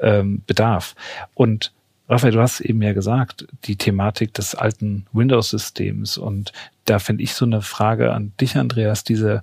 ähm, 0.00 0.42
bedarf. 0.46 0.94
Und 1.34 1.72
Raphael, 2.08 2.32
du 2.32 2.40
hast 2.40 2.60
eben 2.60 2.80
ja 2.80 2.94
gesagt, 2.94 3.46
die 3.64 3.76
Thematik 3.76 4.32
des 4.34 4.54
alten 4.54 5.06
Windows-Systems. 5.12 6.16
Und 6.16 6.52
da 6.86 6.98
finde 6.98 7.22
ich 7.22 7.34
so 7.34 7.44
eine 7.44 7.60
Frage 7.60 8.12
an 8.12 8.32
dich, 8.40 8.56
Andreas, 8.56 9.04
diese 9.04 9.42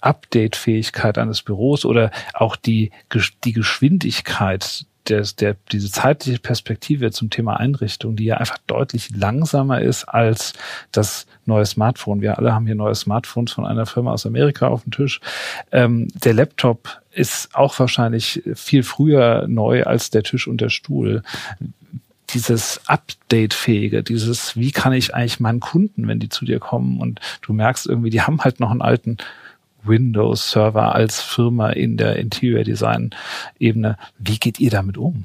Update-Fähigkeit 0.00 1.18
eines 1.18 1.42
Büros 1.42 1.84
oder 1.84 2.10
auch 2.34 2.56
die, 2.56 2.90
die 3.44 3.52
Geschwindigkeit 3.52 4.86
der, 5.08 5.22
der, 5.38 5.56
diese 5.72 5.90
zeitliche 5.90 6.38
Perspektive 6.38 7.10
zum 7.10 7.30
Thema 7.30 7.58
Einrichtung, 7.58 8.16
die 8.16 8.24
ja 8.24 8.36
einfach 8.36 8.58
deutlich 8.66 9.10
langsamer 9.14 9.80
ist 9.80 10.04
als 10.04 10.52
das 10.92 11.26
neue 11.44 11.66
Smartphone. 11.66 12.20
Wir 12.20 12.38
alle 12.38 12.54
haben 12.54 12.66
hier 12.66 12.74
neue 12.74 12.94
Smartphones 12.94 13.52
von 13.52 13.66
einer 13.66 13.86
Firma 13.86 14.12
aus 14.12 14.26
Amerika 14.26 14.68
auf 14.68 14.82
dem 14.84 14.92
Tisch. 14.92 15.20
Ähm, 15.72 16.08
der 16.14 16.34
Laptop 16.34 17.00
ist 17.10 17.54
auch 17.54 17.78
wahrscheinlich 17.78 18.42
viel 18.54 18.82
früher 18.82 19.46
neu 19.48 19.84
als 19.84 20.10
der 20.10 20.22
Tisch 20.22 20.46
und 20.46 20.60
der 20.60 20.70
Stuhl 20.70 21.22
dieses 22.30 22.80
Update-fähige, 22.86 24.02
dieses, 24.02 24.56
wie 24.56 24.70
kann 24.70 24.92
ich 24.92 25.14
eigentlich 25.14 25.40
meinen 25.40 25.60
Kunden, 25.60 26.08
wenn 26.08 26.18
die 26.18 26.30
zu 26.30 26.44
dir 26.44 26.60
kommen 26.60 27.00
und 27.00 27.20
du 27.42 27.52
merkst 27.52 27.86
irgendwie, 27.86 28.10
die 28.10 28.22
haben 28.22 28.42
halt 28.42 28.60
noch 28.60 28.70
einen 28.70 28.80
alten 28.80 29.18
Windows 29.82 30.50
Server 30.50 30.94
als 30.94 31.20
Firma 31.20 31.70
in 31.70 31.96
der 31.96 32.16
Interior 32.16 32.64
Design 32.64 33.10
Ebene. 33.58 33.96
Wie 34.18 34.38
geht 34.38 34.60
ihr 34.60 34.70
damit 34.70 34.96
um? 34.96 35.24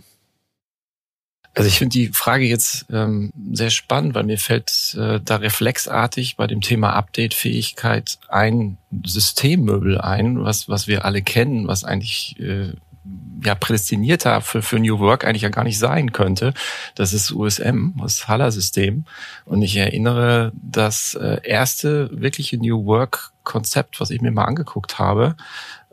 Also 1.58 1.70
ich 1.70 1.80
finde 1.80 1.94
die 1.94 2.10
Frage 2.10 2.46
jetzt 2.46 2.86
ähm, 2.92 3.32
sehr 3.52 3.72
spannend, 3.72 4.14
weil 4.14 4.26
mir 4.26 4.38
fällt 4.38 4.96
äh, 4.96 5.20
da 5.20 5.38
reflexartig 5.38 6.38
bei 6.38 6.46
dem 6.46 6.62
Thema 6.62 6.94
Update-Fähigkeit 6.94 8.20
ein 8.28 8.78
Systemmöbel 9.04 10.00
ein, 10.00 10.44
was, 10.44 10.70
was 10.70 10.88
wir 10.88 11.04
alle 11.04 11.24
kennen, 11.24 11.68
was 11.68 11.84
eigentlich 11.84 12.40
äh, 12.40 12.74
ja 13.44 13.56
prädestinierter 13.56 14.42
für, 14.42 14.62
für 14.62 14.78
New 14.78 15.00
Work 15.00 15.26
eigentlich 15.26 15.42
ja 15.42 15.50
gar 15.50 15.64
nicht 15.64 15.80
sein 15.80 16.12
könnte. 16.12 16.54
Das 16.94 17.12
ist 17.12 17.32
USM, 17.32 17.94
das 18.00 18.28
Haller-System. 18.28 19.06
Und 19.46 19.64
ich 19.64 19.78
erinnere, 19.78 20.52
das 20.54 21.16
äh, 21.16 21.40
erste 21.44 22.10
wirkliche 22.12 22.58
New 22.58 22.86
Work-Konzept, 23.48 24.00
was 24.00 24.10
ich 24.10 24.22
mir 24.22 24.32
mal 24.32 24.46
angeguckt 24.46 25.00
habe, 25.00 25.36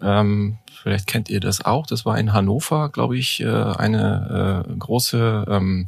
ähm, 0.02 0.58
vielleicht 0.82 1.06
kennt 1.06 1.30
ihr 1.30 1.40
das 1.40 1.64
auch, 1.64 1.86
das 1.86 2.04
war 2.04 2.18
in 2.18 2.32
Hannover, 2.32 2.88
glaube 2.90 3.16
ich, 3.16 3.40
äh, 3.40 3.46
eine 3.46 4.64
äh, 4.68 4.76
große 4.76 5.46
ähm, 5.48 5.86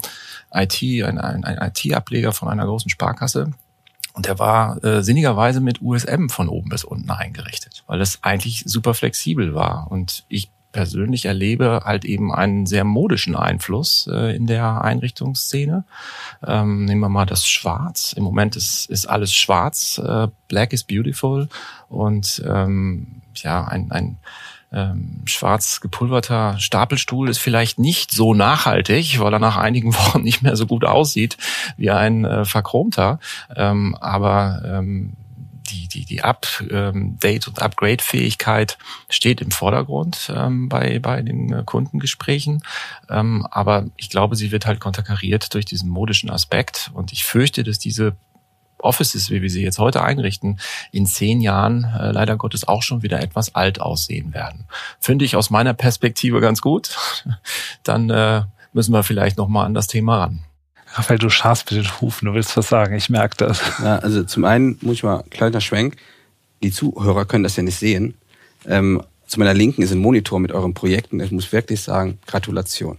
IT, 0.53 0.83
ein, 1.05 1.19
ein, 1.19 1.45
ein 1.45 1.71
IT-Ableger 1.71 2.33
von 2.33 2.49
einer 2.49 2.65
großen 2.65 2.91
Sparkasse. 2.91 3.53
Und 4.15 4.27
der 4.27 4.39
war 4.39 4.83
äh, 4.83 5.03
sinnigerweise 5.03 5.61
mit 5.61 5.83
USM 5.83 6.29
von 6.29 6.49
oben 6.49 6.71
bis 6.71 6.85
unten 6.85 7.11
eingerichtet, 7.11 7.85
weil 7.87 7.99
das 7.99 8.23
eigentlich 8.23 8.63
super 8.65 8.95
flexibel 8.95 9.55
war. 9.55 9.89
Und 9.91 10.25
ich 10.29 10.51
persönlich 10.77 11.25
erlebe 11.25 11.81
halt 11.87 12.05
eben 12.05 12.35
einen 12.35 12.67
sehr 12.67 12.85
modischen 12.85 13.35
Einfluss 13.35 14.11
äh, 14.13 14.37
in 14.37 14.47
der 14.47 14.85
Einrichtungsszene. 14.85 15.85
Ähm, 16.47 16.85
nehmen 16.85 17.01
wir 17.01 17.09
mal 17.09 17.25
das 17.25 17.49
Schwarz. 17.49 18.13
Im 18.13 18.25
Moment 18.25 18.57
ist, 18.57 18.85
ist 18.91 19.07
alles 19.07 19.33
schwarz. 19.33 19.97
Äh, 19.97 20.29
Black 20.49 20.75
is 20.75 20.85
beautiful. 20.85 21.49
Und 21.89 22.43
ähm, 22.47 23.23
ja, 23.37 23.65
ein, 23.65 23.91
ein 23.91 24.19
ähm, 24.71 25.23
schwarz 25.25 25.81
gepulverter 25.81 26.59
Stapelstuhl 26.59 27.31
ist 27.31 27.39
vielleicht 27.39 27.79
nicht 27.79 28.11
so 28.11 28.35
nachhaltig, 28.35 29.19
weil 29.19 29.33
er 29.33 29.39
nach 29.39 29.57
einigen 29.57 29.95
Wochen 29.95 30.21
nicht 30.21 30.43
mehr 30.43 30.57
so 30.57 30.67
gut 30.67 30.85
aussieht 30.85 31.39
wie 31.79 31.91
ein 31.91 32.27
äh, 32.27 32.45
verchromter. 32.45 33.19
Ähm, 33.57 33.97
aber 33.99 34.61
ähm, 34.63 35.15
die, 35.67 35.89
die, 35.89 36.05
die 36.05 36.23
Update- 36.23 36.71
ähm, 36.71 37.19
und 37.47 37.63
Upgrade-Fähigkeit 37.63 38.79
steht 39.09 39.41
im 39.41 39.51
Vordergrund 39.51 40.33
ähm, 40.35 40.69
bei, 40.69 40.99
bei 40.99 41.23
den 41.23 41.53
äh, 41.53 41.63
Kundengesprächen. 41.65 42.63
Ähm, 43.09 43.47
aber 43.51 43.87
ich 43.97 44.11
glaube, 44.11 44.37
sie 44.37 44.53
wird 44.53 44.67
halt 44.67 44.81
konterkariert 44.81 45.53
durch 45.55 45.65
diesen 45.65 45.89
modischen 45.89 46.31
Aspekt. 46.31 46.91
Und 46.95 47.13
ich 47.13 47.25
fürchte, 47.25 47.65
dass 47.65 47.79
diese 47.79 48.17
Offices, 48.79 49.31
wie 49.31 49.43
wir 49.43 49.51
sie 49.51 49.63
jetzt 49.63 49.79
heute 49.79 50.03
einrichten, 50.03 50.61
in 50.93 51.07
zehn 51.07 51.41
Jahren 51.41 51.85
äh, 51.85 52.13
leider 52.13 52.37
Gottes 52.37 52.69
auch 52.69 52.83
schon 52.83 53.03
wieder 53.03 53.21
etwas 53.21 53.55
alt 53.55 53.81
aussehen 53.81 54.35
werden. 54.35 54.67
Finde 55.01 55.25
ich 55.25 55.37
aus 55.37 55.51
meiner 55.51 55.75
Perspektive 55.75 56.41
ganz 56.41 56.61
gut. 56.61 56.97
Dann 57.83 58.11
äh, 58.11 58.43
müssen 58.73 58.93
wir 58.93 59.03
vielleicht 59.03 59.39
noch 59.39 59.49
mal 59.49 59.65
an 59.65 59.75
das 59.75 59.87
Thema 59.87 60.19
ran. 60.19 60.46
Raphael, 60.97 61.19
du 61.19 61.29
scharfst 61.29 61.71
mit 61.71 61.85
den 61.85 62.01
Hufen, 62.01 62.25
du 62.25 62.33
willst 62.33 62.57
was 62.57 62.71
sagen, 62.71 62.95
ich 62.95 63.11
merke 63.11 63.37
das. 63.37 63.61
Ja, 63.83 63.99
also 63.99 64.25
zum 64.25 64.47
einen 64.47 64.79
muss 64.81 64.95
ich 64.95 65.03
mal, 65.03 65.25
kleiner 65.29 65.61
Schwenk, 65.61 65.97
die 66.63 66.71
Zuhörer 66.71 67.27
können 67.27 67.45
das 67.45 67.57
ja 67.57 67.63
nicht 67.63 67.79
sehen. 67.79 68.15
Ähm, 68.67 69.03
zu 69.27 69.39
meiner 69.39 69.53
Linken 69.53 69.83
ist 69.83 69.93
ein 69.93 69.99
Monitor 69.99 70.41
mit 70.41 70.53
euren 70.53 70.73
Projekten. 70.73 71.21
Ich 71.21 71.33
muss 71.33 71.53
wirklich 71.53 71.83
sagen, 71.83 72.19
Gratulation. 72.27 72.97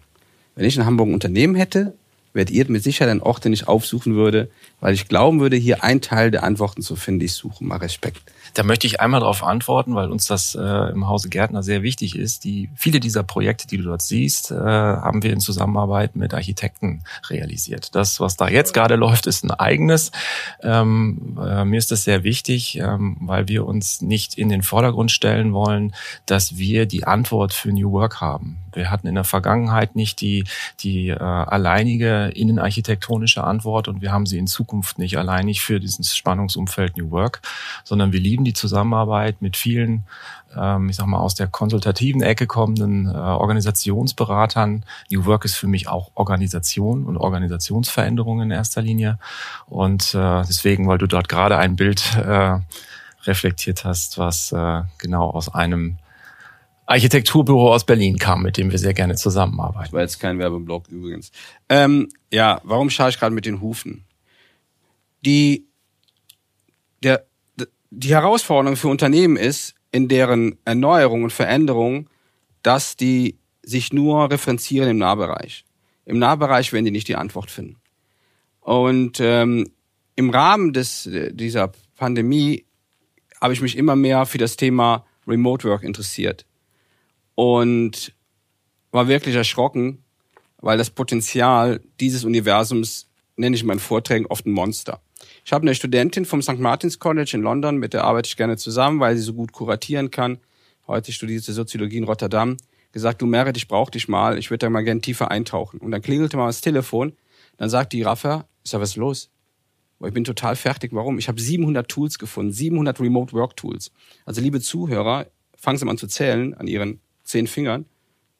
Wenn 0.55 0.65
ich 0.65 0.77
in 0.77 0.85
Hamburg 0.85 1.07
ein 1.07 1.13
Unternehmen 1.15 1.55
hätte, 1.55 1.93
werdet 2.33 2.53
ihr 2.53 2.69
mit 2.69 2.83
Sicherheit 2.83 3.09
einen 3.09 3.21
Ort, 3.21 3.45
den 3.45 3.53
ich 3.53 3.67
aufsuchen 3.67 4.13
würde, 4.13 4.49
weil 4.79 4.93
ich 4.93 5.07
glauben 5.07 5.39
würde, 5.39 5.55
hier 5.55 5.83
einen 5.83 6.01
Teil 6.01 6.29
der 6.29 6.43
Antworten 6.43 6.83
zu 6.83 6.95
finden, 6.95 7.21
die 7.21 7.25
ich 7.25 7.33
suche. 7.33 7.63
Mal 7.63 7.77
Respekt. 7.77 8.21
Da 8.53 8.63
möchte 8.63 8.87
ich 8.87 9.01
einmal 9.01 9.19
darauf 9.19 9.43
antworten, 9.43 9.95
weil 9.95 10.11
uns 10.11 10.25
das 10.25 10.55
äh, 10.55 10.91
im 10.91 11.07
Hause 11.07 11.29
Gärtner 11.29 11.63
sehr 11.63 11.83
wichtig 11.83 12.15
ist. 12.15 12.43
Die 12.43 12.69
viele 12.75 12.99
dieser 12.99 13.23
Projekte, 13.23 13.67
die 13.67 13.77
du 13.77 13.83
dort 13.83 14.01
siehst, 14.01 14.51
äh, 14.51 14.55
haben 14.55 15.23
wir 15.23 15.33
in 15.33 15.39
Zusammenarbeit 15.39 16.15
mit 16.15 16.33
Architekten 16.33 17.03
realisiert. 17.29 17.95
Das, 17.95 18.19
was 18.19 18.37
da 18.37 18.47
jetzt 18.47 18.73
gerade 18.73 18.95
läuft, 18.95 19.27
ist 19.27 19.43
ein 19.43 19.51
eigenes. 19.51 20.11
Ähm, 20.61 21.37
äh, 21.41 21.65
mir 21.65 21.77
ist 21.77 21.91
das 21.91 22.03
sehr 22.03 22.23
wichtig, 22.23 22.77
ähm, 22.77 23.17
weil 23.21 23.47
wir 23.47 23.65
uns 23.65 24.01
nicht 24.01 24.37
in 24.37 24.49
den 24.49 24.63
Vordergrund 24.63 25.11
stellen 25.11 25.53
wollen, 25.53 25.93
dass 26.25 26.57
wir 26.57 26.85
die 26.85 27.05
Antwort 27.05 27.53
für 27.53 27.71
New 27.71 27.91
Work 27.91 28.21
haben. 28.21 28.57
Wir 28.73 28.91
hatten 28.91 29.07
in 29.07 29.15
der 29.15 29.23
Vergangenheit 29.23 29.95
nicht 29.95 30.21
die 30.21 30.43
die 30.79 31.09
äh, 31.09 31.17
alleinige 31.17 32.31
innenarchitektonische 32.35 33.43
Antwort 33.43 33.87
und 33.87 34.01
wir 34.01 34.11
haben 34.11 34.25
sie 34.25 34.37
in 34.37 34.47
Zukunft 34.47 34.99
nicht 34.99 35.17
alleinig 35.17 35.61
für 35.61 35.79
dieses 35.79 36.15
Spannungsumfeld 36.15 36.97
New 36.97 37.11
Work, 37.11 37.41
sondern 37.83 38.11
wir 38.13 38.19
lieben 38.19 38.36
die 38.43 38.53
Zusammenarbeit 38.53 39.41
mit 39.41 39.57
vielen, 39.57 40.05
ähm, 40.55 40.89
ich 40.89 40.95
sag 40.95 41.05
mal, 41.07 41.19
aus 41.19 41.35
der 41.35 41.47
konsultativen 41.47 42.21
Ecke 42.21 42.47
kommenden 42.47 43.07
äh, 43.07 43.17
Organisationsberatern. 43.17 44.85
New 45.11 45.25
Work 45.25 45.45
ist 45.45 45.55
für 45.55 45.67
mich 45.67 45.87
auch 45.87 46.11
Organisation 46.15 47.05
und 47.05 47.17
Organisationsveränderung 47.17 48.41
in 48.41 48.51
erster 48.51 48.81
Linie. 48.81 49.19
Und 49.65 50.13
äh, 50.13 50.43
deswegen, 50.47 50.87
weil 50.87 50.97
du 50.97 51.07
dort 51.07 51.29
gerade 51.29 51.57
ein 51.57 51.75
Bild 51.75 52.15
äh, 52.15 52.59
reflektiert 53.23 53.83
hast, 53.83 54.17
was 54.17 54.51
äh, 54.51 54.83
genau 54.97 55.29
aus 55.29 55.53
einem 55.53 55.97
Architekturbüro 56.87 57.73
aus 57.73 57.85
Berlin 57.85 58.17
kam, 58.17 58.43
mit 58.43 58.57
dem 58.57 58.71
wir 58.71 58.79
sehr 58.79 58.93
gerne 58.93 59.15
zusammenarbeiten. 59.15 59.91
War 59.91 60.01
jetzt 60.01 60.19
kein 60.19 60.39
Werbeblock 60.39 60.87
übrigens. 60.87 61.31
Ähm, 61.67 62.09
ja, 62.31 62.61
warum 62.63 62.89
schaue 62.89 63.09
ich 63.09 63.19
gerade 63.19 63.35
mit 63.35 63.45
den 63.45 63.59
Hufen? 63.59 64.05
Die, 65.25 65.67
der, 67.03 67.25
die 67.89 68.09
Herausforderung 68.09 68.75
für 68.75 68.89
Unternehmen 68.89 69.37
ist, 69.37 69.75
in 69.91 70.07
deren 70.07 70.57
Erneuerung 70.65 71.23
und 71.23 71.33
Veränderung, 71.33 72.09
dass 72.61 72.97
die 72.97 73.39
sich 73.63 73.93
nur 73.93 74.29
referenzieren 74.29 74.89
im 74.89 74.97
Nahbereich. 74.97 75.65
Im 76.05 76.19
Nahbereich 76.19 76.73
werden 76.73 76.85
die 76.85 76.91
nicht 76.91 77.07
die 77.07 77.15
Antwort 77.15 77.51
finden. 77.51 77.77
Und 78.61 79.19
ähm, 79.19 79.69
im 80.15 80.29
Rahmen 80.29 80.73
des, 80.73 81.09
dieser 81.31 81.71
Pandemie 81.95 82.65
habe 83.39 83.53
ich 83.53 83.61
mich 83.61 83.77
immer 83.77 83.95
mehr 83.95 84.25
für 84.25 84.37
das 84.37 84.57
Thema 84.57 85.05
Remote 85.27 85.67
Work 85.67 85.83
interessiert 85.83 86.45
und 87.35 88.13
war 88.91 89.07
wirklich 89.07 89.35
erschrocken, 89.35 90.03
weil 90.57 90.77
das 90.77 90.89
Potenzial 90.89 91.81
dieses 91.99 92.23
Universums 92.23 93.09
nenne 93.35 93.55
ich 93.55 93.61
in 93.61 93.67
meinen 93.67 93.79
Vorträgen 93.79 94.25
oft 94.25 94.45
ein 94.45 94.51
Monster. 94.51 95.01
Ich 95.47 95.53
habe 95.53 95.61
eine 95.61 95.75
Studentin 95.75 96.25
vom 96.25 96.41
St. 96.41 96.59
Martin's 96.59 96.99
College 96.99 97.31
in 97.35 97.41
London, 97.41 97.77
mit 97.77 97.93
der 97.93 98.03
arbeite 98.03 98.27
ich 98.27 98.35
gerne 98.35 98.57
zusammen, 98.57 98.99
weil 98.99 99.15
sie 99.15 99.23
so 99.23 99.33
gut 99.33 99.53
kuratieren 99.53 100.11
kann. 100.11 100.39
Heute 100.87 101.13
studiert 101.13 101.45
sie 101.45 101.53
Soziologie 101.53 101.95
in 101.95 102.03
Rotterdam. 102.03 102.57
Gesagt, 102.91 103.21
du 103.21 103.27
Merit, 103.27 103.55
ich 103.55 103.69
brauche 103.69 103.89
dich 103.89 104.09
mal, 104.09 104.37
ich 104.37 104.49
würde 104.49 104.65
da 104.65 104.69
mal 104.69 104.83
gerne 104.83 104.99
tiefer 104.99 105.31
eintauchen. 105.31 105.79
Und 105.79 105.91
dann 105.91 106.01
klingelte 106.01 106.35
mal 106.35 106.47
das 106.47 106.59
Telefon. 106.59 107.13
Dann 107.55 107.69
sagt 107.69 107.93
die 107.93 108.01
Raffa, 108.01 108.45
ist 108.65 108.73
da 108.73 108.81
was 108.81 108.97
los? 108.97 109.29
ich 110.05 110.13
bin 110.13 110.25
total 110.25 110.57
fertig. 110.57 110.91
Warum? 110.91 111.17
Ich 111.17 111.29
habe 111.29 111.39
700 111.39 111.87
Tools 111.87 112.19
gefunden, 112.19 112.51
700 112.51 112.99
Remote 112.99 113.31
Work 113.31 113.55
Tools. 113.55 113.93
Also 114.25 114.41
liebe 114.41 114.59
Zuhörer, 114.59 115.27
fangen 115.55 115.77
Sie 115.77 115.85
mal 115.85 115.91
an 115.91 115.97
zu 115.97 116.07
zählen 116.07 116.55
an 116.55 116.67
Ihren 116.67 116.99
zehn 117.23 117.47
Fingern, 117.47 117.85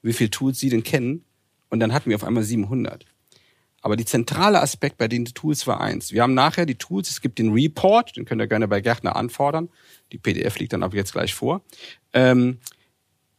wie 0.02 0.12
viele 0.12 0.30
Tools 0.30 0.60
Sie 0.60 0.70
denn 0.70 0.84
kennen. 0.84 1.24
Und 1.70 1.80
dann 1.80 1.94
hatten 1.94 2.10
wir 2.10 2.18
auf 2.18 2.26
einmal 2.26 2.44
700. 2.44 3.06
Aber 3.88 3.96
die 3.96 4.04
zentrale 4.04 4.62
Aspekt 4.62 4.98
bei 4.98 5.08
den 5.08 5.24
Tools 5.24 5.66
war 5.66 5.80
eins. 5.80 6.12
Wir 6.12 6.22
haben 6.22 6.34
nachher 6.34 6.66
die 6.66 6.76
Tools, 6.76 7.10
es 7.10 7.22
gibt 7.22 7.40
den 7.40 7.54
Report, 7.54 8.18
den 8.18 8.26
könnt 8.26 8.42
ihr 8.42 8.48
gerne 8.48 8.68
bei 8.68 8.82
Gärtner 8.82 9.16
anfordern. 9.16 9.70
Die 10.12 10.18
PDF 10.18 10.60
liegt 10.60 10.74
dann 10.74 10.84
ab 10.84 10.94
jetzt 10.94 11.14
gleich 11.14 11.34
vor. 11.34 11.62
Ähm, 12.12 12.58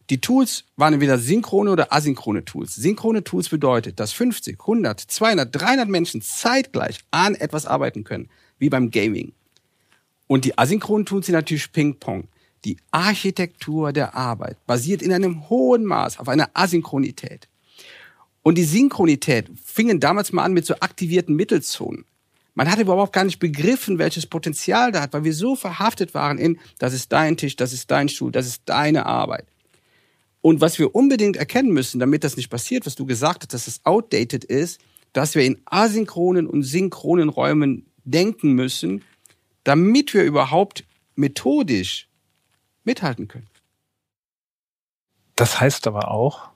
die 0.09 0.23
Tools 0.23 0.65
waren 0.77 0.95
entweder 0.95 1.19
synchrone 1.19 1.71
oder 1.71 1.93
asynchrone 1.93 2.47
Tools. 2.47 2.75
Synchrone 2.77 3.25
Tools 3.25 3.51
bedeutet, 3.51 4.01
dass 4.01 4.13
50, 4.13 4.59
100, 4.59 4.99
200, 4.99 5.55
300 5.55 5.87
Menschen 5.87 6.23
zeitgleich 6.23 7.01
an 7.11 7.35
etwas 7.35 7.67
arbeiten 7.67 8.05
können, 8.05 8.31
wie 8.59 8.71
beim 8.71 8.91
Gaming. 8.91 9.35
Und 10.29 10.47
die 10.47 10.57
asynchronen 10.57 11.05
Tools 11.05 11.27
sind 11.27 11.35
natürlich 11.35 11.71
Ping-Pong. 11.73 12.27
Die 12.65 12.79
Architektur 12.91 13.93
der 13.93 14.15
Arbeit 14.15 14.57
basiert 14.67 15.03
in 15.03 15.13
einem 15.13 15.51
hohen 15.51 15.85
Maß 15.85 16.19
auf 16.19 16.29
einer 16.31 16.49
Asynchronität. 16.55 17.49
Und 18.49 18.57
die 18.57 18.65
Synchronität 18.65 19.51
fingen 19.63 20.01
damals 20.01 20.33
mal 20.33 20.43
an 20.43 20.55
mit 20.55 20.65
so 20.65 20.73
aktivierten 20.81 21.37
Mittelzonen. 21.37 22.07
Man 22.55 22.71
hatte 22.71 22.81
überhaupt 22.81 23.13
gar 23.13 23.25
nicht 23.25 23.41
begriffen, 23.41 23.99
welches 23.99 24.25
Potenzial 24.25 24.91
da 24.91 25.03
hat, 25.03 25.13
weil 25.13 25.25
wir 25.25 25.35
so 25.35 25.55
verhaftet 25.55 26.15
waren 26.15 26.39
in, 26.39 26.59
das 26.79 26.95
ist 26.95 27.13
dein 27.13 27.37
Tisch, 27.37 27.57
das 27.57 27.75
ist 27.75 27.91
dein 27.91 28.09
Stuhl, 28.09 28.33
das 28.33 28.47
ist 28.47 28.63
deine 28.65 29.05
Arbeit. 29.05 29.47
Und 30.41 30.63
was 30.63 30.79
wir 30.79 30.95
unbedingt 30.95 31.37
erkennen 31.37 31.73
müssen, 31.73 31.99
damit 31.99 32.25
das 32.25 32.39
nicht 32.39 32.49
passiert, 32.49 32.87
was 32.87 32.95
du 32.95 33.05
gesagt 33.05 33.43
hast, 33.43 33.53
dass 33.53 33.67
es 33.67 33.85
outdated 33.85 34.45
ist, 34.45 34.81
dass 35.13 35.35
wir 35.35 35.45
in 35.45 35.61
asynchronen 35.67 36.47
und 36.47 36.63
synchronen 36.63 37.29
Räumen 37.29 37.85
denken 38.05 38.53
müssen, 38.55 39.05
damit 39.63 40.15
wir 40.15 40.25
überhaupt 40.25 40.87
methodisch 41.17 42.09
mithalten 42.83 43.29
können. 43.29 43.51
Das 45.37 45.61
heißt 45.61 45.87
aber 45.87 46.11
auch, 46.11 46.49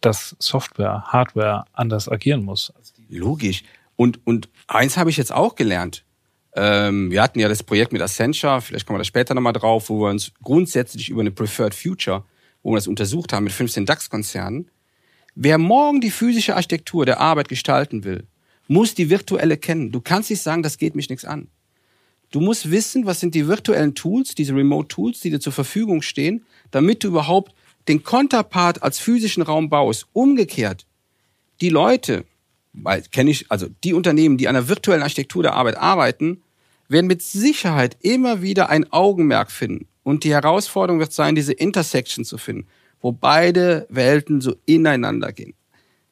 dass 0.00 0.36
Software, 0.38 1.04
Hardware 1.06 1.64
anders 1.72 2.08
agieren 2.08 2.44
muss. 2.44 2.72
Logisch. 3.08 3.62
Und, 3.96 4.20
und 4.26 4.48
eins 4.66 4.96
habe 4.96 5.10
ich 5.10 5.16
jetzt 5.16 5.32
auch 5.32 5.54
gelernt. 5.54 6.04
Ähm, 6.54 7.10
wir 7.10 7.22
hatten 7.22 7.38
ja 7.38 7.48
das 7.48 7.62
Projekt 7.62 7.92
mit 7.92 8.00
Accenture, 8.00 8.60
vielleicht 8.60 8.86
kommen 8.86 8.96
wir 8.96 9.00
da 9.00 9.04
später 9.04 9.34
nochmal 9.34 9.52
drauf, 9.52 9.90
wo 9.90 10.00
wir 10.00 10.10
uns 10.10 10.32
grundsätzlich 10.42 11.10
über 11.10 11.20
eine 11.20 11.30
Preferred 11.30 11.74
Future, 11.74 12.24
wo 12.62 12.70
wir 12.72 12.76
das 12.76 12.86
untersucht 12.86 13.32
haben 13.32 13.44
mit 13.44 13.52
15 13.52 13.84
DAX-Konzernen. 13.84 14.70
Wer 15.34 15.58
morgen 15.58 16.00
die 16.00 16.10
physische 16.10 16.56
Architektur 16.56 17.04
der 17.04 17.20
Arbeit 17.20 17.48
gestalten 17.48 18.04
will, 18.04 18.26
muss 18.68 18.94
die 18.94 19.10
virtuelle 19.10 19.58
kennen. 19.58 19.92
Du 19.92 20.00
kannst 20.00 20.30
nicht 20.30 20.42
sagen, 20.42 20.62
das 20.62 20.78
geht 20.78 20.94
mich 20.94 21.10
nichts 21.10 21.26
an. 21.26 21.48
Du 22.30 22.40
musst 22.40 22.70
wissen, 22.70 23.06
was 23.06 23.20
sind 23.20 23.34
die 23.34 23.46
virtuellen 23.46 23.94
Tools, 23.94 24.34
diese 24.34 24.54
Remote 24.54 24.88
Tools, 24.88 25.20
die 25.20 25.30
dir 25.30 25.40
zur 25.40 25.52
Verfügung 25.52 26.02
stehen, 26.02 26.44
damit 26.70 27.04
du 27.04 27.08
überhaupt 27.08 27.54
den 27.88 28.02
Konterpart 28.02 28.82
als 28.82 28.98
physischen 28.98 29.42
Raum 29.42 29.68
baust. 29.68 30.06
Umgekehrt, 30.12 30.86
die 31.60 31.70
Leute, 31.70 32.24
weil 32.72 33.02
kenne 33.02 33.30
ich, 33.30 33.50
also 33.50 33.68
die 33.84 33.94
Unternehmen, 33.94 34.36
die 34.36 34.48
an 34.48 34.54
der 34.54 34.68
virtuellen 34.68 35.02
Architektur 35.02 35.42
der 35.42 35.54
Arbeit 35.54 35.76
arbeiten, 35.76 36.42
werden 36.88 37.06
mit 37.06 37.22
Sicherheit 37.22 37.96
immer 38.00 38.42
wieder 38.42 38.68
ein 38.68 38.92
Augenmerk 38.92 39.50
finden. 39.50 39.88
Und 40.02 40.24
die 40.24 40.32
Herausforderung 40.32 41.00
wird 41.00 41.12
sein, 41.12 41.34
diese 41.34 41.52
Intersection 41.52 42.24
zu 42.24 42.38
finden, 42.38 42.68
wo 43.00 43.12
beide 43.12 43.86
Welten 43.88 44.40
so 44.40 44.54
ineinander 44.64 45.32
gehen. 45.32 45.54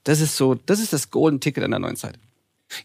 Das 0.02 0.20
ist 0.20 0.36
so, 0.36 0.54
das 0.54 0.80
ist 0.80 0.92
das 0.92 1.10
Golden 1.10 1.40
Ticket 1.40 1.62
der 1.62 1.78
neuen 1.78 1.96
Zeit. 1.96 2.18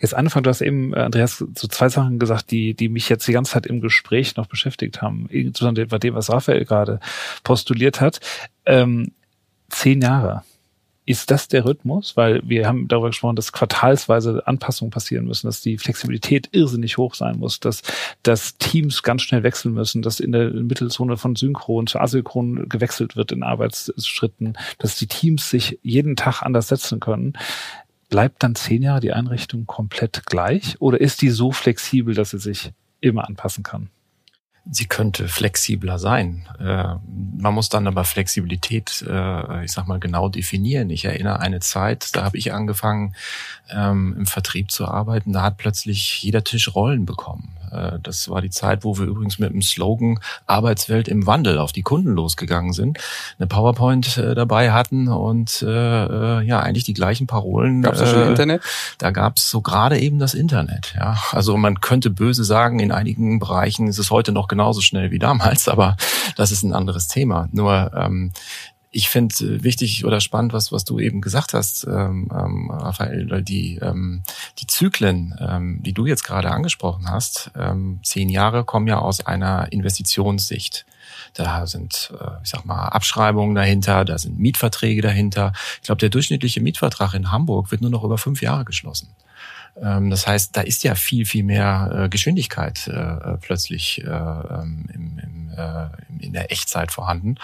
Jetzt 0.01 0.13
Anfang, 0.13 0.43
du 0.43 0.49
hast 0.49 0.61
eben, 0.61 0.93
äh, 0.93 0.99
Andreas, 0.99 1.37
so 1.37 1.67
zwei 1.67 1.89
Sachen 1.89 2.19
gesagt, 2.19 2.51
die, 2.51 2.73
die 2.73 2.89
mich 2.89 3.09
jetzt 3.09 3.27
die 3.27 3.31
ganze 3.31 3.53
Zeit 3.53 3.65
im 3.65 3.81
Gespräch 3.81 4.35
noch 4.35 4.47
beschäftigt 4.47 5.01
haben, 5.01 5.27
insbesondere 5.29 5.87
bei 5.87 5.97
dem, 5.97 6.13
was 6.15 6.29
Raphael 6.29 6.65
gerade 6.65 6.99
postuliert 7.43 8.01
hat. 8.01 8.19
Ähm, 8.65 9.11
zehn 9.69 10.01
Jahre. 10.01 10.43
Ist 11.05 11.31
das 11.31 11.47
der 11.47 11.65
Rhythmus? 11.65 12.15
Weil 12.17 12.41
wir 12.47 12.67
haben 12.67 12.87
darüber 12.87 13.07
gesprochen, 13.07 13.35
dass 13.35 13.51
quartalsweise 13.51 14.45
Anpassungen 14.45 14.91
passieren 14.91 15.25
müssen, 15.25 15.47
dass 15.47 15.59
die 15.59 15.79
Flexibilität 15.79 16.49
irrsinnig 16.51 16.99
hoch 16.99 17.15
sein 17.15 17.39
muss, 17.39 17.59
dass, 17.59 17.81
dass 18.21 18.59
Teams 18.59 19.01
ganz 19.01 19.23
schnell 19.23 19.41
wechseln 19.41 19.73
müssen, 19.73 20.03
dass 20.03 20.19
in 20.19 20.33
der 20.33 20.51
Mittelzone 20.51 21.17
von 21.17 21.35
Synchron 21.35 21.87
zu 21.87 21.99
Asynchron 21.99 22.69
gewechselt 22.69 23.15
wird 23.15 23.31
in 23.31 23.41
Arbeitsschritten, 23.41 24.55
dass 24.77 24.97
die 24.97 25.07
Teams 25.07 25.49
sich 25.49 25.79
jeden 25.81 26.15
Tag 26.15 26.43
anders 26.43 26.67
setzen 26.67 26.99
können 26.99 27.33
bleibt 28.09 28.43
dann 28.43 28.55
zehn 28.55 28.81
Jahre 28.81 28.99
die 28.99 29.13
Einrichtung 29.13 29.65
komplett 29.65 30.25
gleich 30.25 30.75
oder 30.79 30.99
ist 30.99 31.21
die 31.21 31.29
so 31.29 31.51
flexibel, 31.51 32.13
dass 32.13 32.31
sie 32.31 32.39
sich 32.39 32.71
immer 33.01 33.27
anpassen 33.27 33.63
kann? 33.63 33.89
Sie 34.71 34.85
könnte 34.85 35.27
flexibler 35.27 35.97
sein. 35.97 36.47
Äh, 36.59 36.95
man 37.37 37.53
muss 37.53 37.69
dann 37.69 37.87
aber 37.87 38.03
Flexibilität, 38.03 39.03
äh, 39.07 39.63
ich 39.63 39.71
sag 39.71 39.87
mal, 39.87 39.99
genau 39.99 40.29
definieren. 40.29 40.89
Ich 40.89 41.05
erinnere 41.05 41.39
eine 41.39 41.59
Zeit, 41.59 42.15
da 42.15 42.23
habe 42.23 42.37
ich 42.37 42.53
angefangen, 42.53 43.15
ähm, 43.71 44.15
im 44.17 44.25
Vertrieb 44.25 44.69
zu 44.69 44.87
arbeiten. 44.87 45.33
Da 45.33 45.41
hat 45.41 45.57
plötzlich 45.57 46.21
jeder 46.21 46.43
Tisch 46.43 46.75
Rollen 46.75 47.05
bekommen. 47.05 47.57
Äh, 47.71 47.99
das 48.01 48.29
war 48.29 48.41
die 48.41 48.49
Zeit, 48.49 48.83
wo 48.83 48.97
wir 48.97 49.05
übrigens 49.05 49.39
mit 49.39 49.51
dem 49.51 49.61
Slogan 49.61 50.19
Arbeitswelt 50.47 51.07
im 51.07 51.25
Wandel 51.25 51.57
auf 51.57 51.71
die 51.71 51.81
Kunden 51.81 52.13
losgegangen 52.13 52.73
sind, 52.73 52.99
eine 53.37 53.47
PowerPoint 53.47 54.17
äh, 54.17 54.35
dabei 54.35 54.71
hatten 54.71 55.07
und 55.07 55.61
äh, 55.61 56.41
ja 56.41 56.59
eigentlich 56.59 56.83
die 56.83 56.93
gleichen 56.93 57.27
Parolen. 57.27 57.81
Gab 57.81 57.93
es 57.93 57.99
da 57.99 58.07
schon 58.07 58.27
Internet? 58.27 58.61
Da 58.97 59.11
gab 59.11 59.37
es 59.37 59.49
so 59.49 59.61
gerade 59.61 59.99
eben 59.99 60.19
das 60.19 60.33
Internet. 60.33 60.93
Ja, 60.95 61.17
also 61.31 61.57
man 61.57 61.81
könnte 61.81 62.09
böse 62.09 62.43
sagen, 62.43 62.79
in 62.79 62.91
einigen 62.91 63.39
Bereichen 63.39 63.87
ist 63.87 63.99
es 63.99 64.11
heute 64.11 64.31
noch 64.31 64.47
genauso 64.47 64.81
schnell 64.81 65.11
wie 65.11 65.19
damals, 65.19 65.67
aber 65.67 65.97
das 66.35 66.51
ist 66.51 66.63
ein 66.63 66.73
anderes 66.73 67.07
Thema. 67.07 67.47
Nur 67.51 67.91
ähm, 67.95 68.31
ich 68.91 69.09
finde 69.09 69.35
äh, 69.35 69.63
wichtig 69.63 70.05
oder 70.05 70.19
spannend, 70.19 70.53
was, 70.53 70.71
was 70.71 70.83
du 70.83 70.99
eben 70.99 71.21
gesagt 71.21 71.53
hast, 71.53 71.85
ähm, 71.85 72.29
ähm, 72.33 72.71
Raphael, 72.71 73.43
die, 73.43 73.77
ähm, 73.81 74.23
die 74.57 74.67
Zyklen, 74.67 75.35
ähm, 75.39 75.83
die 75.83 75.93
du 75.93 76.05
jetzt 76.05 76.23
gerade 76.23 76.51
angesprochen 76.51 77.09
hast, 77.09 77.51
ähm, 77.55 77.99
zehn 78.03 78.29
Jahre 78.29 78.63
kommen 78.63 78.87
ja 78.87 78.99
aus 78.99 79.25
einer 79.25 79.71
Investitionssicht. 79.71 80.85
Da 81.33 81.67
sind, 81.67 82.11
äh, 82.19 82.41
ich 82.43 82.49
sag 82.49 82.65
mal, 82.65 82.87
Abschreibungen 82.87 83.55
dahinter, 83.55 84.05
da 84.05 84.17
sind 84.17 84.39
Mietverträge 84.39 85.01
dahinter. 85.01 85.53
Ich 85.77 85.83
glaube, 85.83 85.99
der 85.99 86.09
durchschnittliche 86.09 86.61
Mietvertrag 86.61 87.13
in 87.13 87.31
Hamburg 87.31 87.71
wird 87.71 87.81
nur 87.81 87.91
noch 87.91 88.03
über 88.03 88.17
fünf 88.17 88.41
Jahre 88.41 88.65
geschlossen. 88.65 89.09
Ähm, 89.81 90.09
das 90.09 90.27
heißt, 90.27 90.55
da 90.55 90.61
ist 90.61 90.83
ja 90.83 90.95
viel, 90.95 91.25
viel 91.25 91.43
mehr 91.43 91.91
äh, 91.93 92.09
Geschwindigkeit 92.09 92.87
äh, 92.87 93.37
plötzlich 93.41 94.03
äh, 94.03 94.09
ähm, 94.09 94.85
im, 94.93 95.19
im, 95.19 95.51
äh, 95.55 95.87
in 96.19 96.33
der 96.33 96.51
Echtzeit 96.51 96.91
vorhanden. 96.91 97.35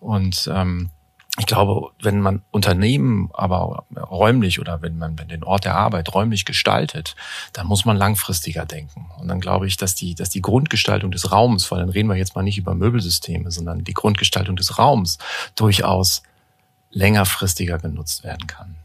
Und 0.00 0.50
ähm, 0.52 0.90
ich 1.38 1.46
glaube, 1.46 1.90
wenn 2.02 2.20
man 2.20 2.42
Unternehmen 2.50 3.30
aber 3.32 3.84
räumlich 3.96 4.60
oder 4.60 4.82
wenn 4.82 4.98
man 4.98 5.16
den 5.16 5.44
Ort 5.44 5.64
der 5.64 5.76
Arbeit 5.76 6.12
räumlich 6.12 6.44
gestaltet, 6.44 7.14
dann 7.52 7.66
muss 7.66 7.84
man 7.84 7.96
langfristiger 7.96 8.66
denken. 8.66 9.08
Und 9.18 9.28
dann 9.28 9.40
glaube 9.40 9.66
ich, 9.66 9.76
dass 9.76 9.94
die, 9.94 10.14
dass 10.14 10.28
die 10.30 10.42
Grundgestaltung 10.42 11.12
des 11.12 11.30
Raums, 11.30 11.70
weil 11.70 11.78
dann 11.78 11.88
reden 11.88 12.08
wir 12.08 12.16
jetzt 12.16 12.34
mal 12.34 12.42
nicht 12.42 12.58
über 12.58 12.74
Möbelsysteme, 12.74 13.50
sondern 13.50 13.84
die 13.84 13.94
Grundgestaltung 13.94 14.56
des 14.56 14.76
Raums 14.76 15.18
durchaus 15.54 16.22
längerfristiger 16.90 17.78
genutzt 17.78 18.24
werden 18.24 18.46
kann. 18.46 18.79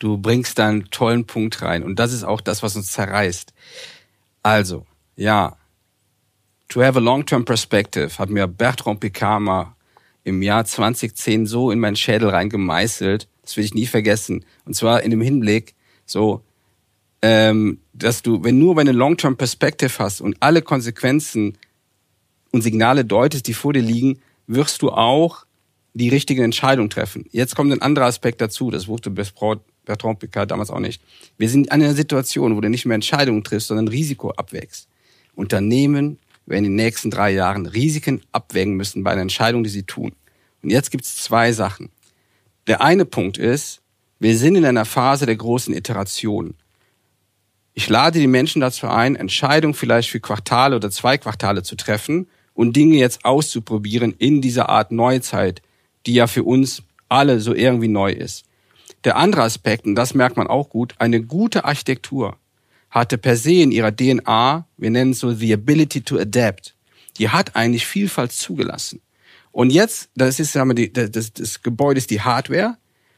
Du 0.00 0.16
bringst 0.16 0.58
da 0.58 0.68
einen 0.68 0.90
tollen 0.90 1.26
Punkt 1.26 1.62
rein. 1.62 1.84
Und 1.84 1.98
das 1.98 2.12
ist 2.12 2.24
auch 2.24 2.40
das, 2.40 2.62
was 2.62 2.74
uns 2.74 2.90
zerreißt. 2.90 3.52
Also, 4.42 4.86
ja, 5.14 5.56
to 6.68 6.82
have 6.82 6.98
a 6.98 7.02
long-term 7.02 7.44
perspective 7.44 8.18
hat 8.18 8.30
mir 8.30 8.48
Bertrand 8.48 9.00
Picard 9.00 9.42
mal 9.42 9.76
im 10.24 10.42
Jahr 10.42 10.64
2010 10.64 11.46
so 11.46 11.70
in 11.70 11.78
meinen 11.78 11.96
Schädel 11.96 12.30
reingemeißelt. 12.30 13.28
Das 13.42 13.56
will 13.56 13.64
ich 13.64 13.74
nie 13.74 13.86
vergessen. 13.86 14.44
Und 14.64 14.74
zwar 14.74 15.02
in 15.02 15.10
dem 15.10 15.20
Hinblick, 15.20 15.74
so, 16.06 16.42
ähm, 17.20 17.80
dass 17.92 18.22
du, 18.22 18.42
wenn 18.42 18.58
nur 18.58 18.76
wenn 18.76 18.86
du 18.86 18.92
Long-Term 18.92 19.36
Perspective 19.36 19.92
hast 19.98 20.22
und 20.22 20.36
alle 20.40 20.62
Konsequenzen 20.62 21.58
und 22.52 22.62
Signale 22.62 23.04
deutest, 23.04 23.46
die 23.46 23.54
vor 23.54 23.74
dir 23.74 23.82
liegen, 23.82 24.20
wirst 24.46 24.80
du 24.80 24.90
auch 24.90 25.44
die 25.92 26.08
richtige 26.08 26.42
Entscheidung 26.42 26.88
treffen. 26.88 27.26
Jetzt 27.30 27.54
kommt 27.54 27.72
ein 27.72 27.82
anderer 27.82 28.06
Aspekt 28.06 28.40
dazu, 28.40 28.70
das 28.70 28.88
wusste 28.88 29.10
Bertrand 29.90 30.20
Picard 30.20 30.50
damals 30.50 30.70
auch 30.70 30.78
nicht. 30.78 31.02
Wir 31.36 31.48
sind 31.48 31.72
an 31.72 31.82
einer 31.82 31.94
Situation, 31.94 32.56
wo 32.56 32.60
du 32.60 32.70
nicht 32.70 32.86
mehr 32.86 32.94
Entscheidungen 32.94 33.42
triffst, 33.42 33.68
sondern 33.68 33.88
Risiko 33.88 34.30
abwägst. 34.30 34.88
Unternehmen 35.34 36.18
werden 36.46 36.64
in 36.64 36.72
den 36.72 36.76
nächsten 36.76 37.10
drei 37.10 37.32
Jahren 37.32 37.66
Risiken 37.66 38.22
abwägen 38.30 38.74
müssen 38.74 39.02
bei 39.02 39.10
einer 39.10 39.22
Entscheidung, 39.22 39.64
die 39.64 39.70
sie 39.70 39.82
tun. 39.82 40.12
Und 40.62 40.70
jetzt 40.70 40.90
gibt 40.90 41.04
es 41.04 41.16
zwei 41.16 41.52
Sachen. 41.52 41.90
Der 42.68 42.82
eine 42.82 43.04
Punkt 43.04 43.36
ist, 43.36 43.80
wir 44.20 44.36
sind 44.36 44.54
in 44.54 44.64
einer 44.64 44.84
Phase 44.84 45.26
der 45.26 45.36
großen 45.36 45.74
Iteration. 45.74 46.54
Ich 47.74 47.88
lade 47.88 48.20
die 48.20 48.26
Menschen 48.26 48.60
dazu 48.60 48.86
ein, 48.86 49.16
Entscheidungen 49.16 49.74
vielleicht 49.74 50.10
für 50.10 50.20
Quartale 50.20 50.76
oder 50.76 50.90
zwei 50.90 51.18
Quartale 51.18 51.62
zu 51.62 51.74
treffen 51.74 52.28
und 52.54 52.76
Dinge 52.76 52.96
jetzt 52.96 53.24
auszuprobieren 53.24 54.14
in 54.18 54.40
dieser 54.40 54.68
Art 54.68 54.92
Neuzeit, 54.92 55.62
die 56.06 56.14
ja 56.14 56.26
für 56.26 56.44
uns 56.44 56.82
alle 57.08 57.40
so 57.40 57.54
irgendwie 57.54 57.88
neu 57.88 58.12
ist. 58.12 58.44
Der 59.04 59.16
andere 59.16 59.42
Aspekt, 59.42 59.86
und 59.86 59.94
das 59.94 60.14
merkt 60.14 60.36
man 60.36 60.46
auch 60.46 60.68
gut, 60.68 60.94
eine 60.98 61.22
gute 61.22 61.64
Architektur 61.64 62.36
hatte 62.90 63.18
per 63.18 63.36
se 63.36 63.54
in 63.54 63.72
ihrer 63.72 63.94
DNA, 63.94 64.66
wir 64.76 64.90
nennen 64.90 65.12
es 65.12 65.20
so 65.20 65.32
the 65.32 65.52
ability 65.52 66.02
to 66.02 66.18
adapt. 66.18 66.74
Die 67.18 67.28
hat 67.28 67.56
eigentlich 67.56 67.86
Vielfalt 67.86 68.32
zugelassen. 68.32 69.00
Und 69.52 69.70
jetzt, 69.70 70.10
das 70.14 70.40
ist 70.40 70.54
wir, 70.54 70.74
die, 70.74 70.92
das, 70.92 71.32
das 71.32 71.62
Gebäude 71.62 71.98
ist 71.98 72.10
die 72.10 72.20
Hardware 72.20 72.76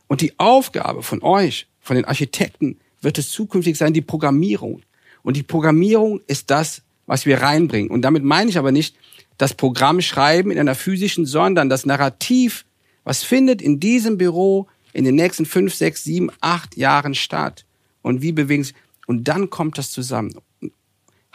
und 0.09 0.21
die 0.21 0.39
Aufgabe 0.39 1.03
von 1.03 1.23
euch, 1.23 1.67
von 1.81 1.97
den 1.97 2.05
Architekten, 2.05 2.79
wird 3.01 3.19
es 3.19 3.31
zukünftig 3.31 3.77
sein, 3.77 3.93
die 3.93 4.03
Programmierung. 4.03 4.83
Und 5.23 5.37
die 5.37 5.43
Programmierung 5.43 6.21
ist 6.27 6.51
das, 6.51 6.83
was 7.07 7.27
wir 7.27 7.43
reinbringen. 7.43 7.91
Und 7.91 8.03
damit 8.03 8.23
meine 8.23 8.49
ich 8.49 8.59
aber 8.59 8.73
nicht 8.73 8.97
das 9.39 9.55
Programm 9.55 10.01
schreiben 10.01 10.51
in 10.51 10.59
einer 10.59 10.75
physischen, 10.75 11.27
sondern 11.27 11.69
das 11.69 11.85
Narrativ, 11.85 12.65
was 13.05 13.23
findet 13.23 13.61
in 13.61 13.81
diesem 13.81 14.19
Büro 14.19 14.69
in 14.93 15.05
den 15.05 15.15
nächsten 15.15 15.47
fünf, 15.47 15.75
sechs, 15.75 16.05
sieben, 16.05 16.31
acht 16.41 16.77
Jahren 16.77 17.15
statt. 17.15 17.65
Und 18.03 18.23
wie 18.23 18.33
bewegen 18.33 18.65
sich, 18.65 18.75
und 19.07 19.29
dann 19.29 19.51
kommt 19.51 19.79
das 19.79 19.91
zusammen. 19.91 20.35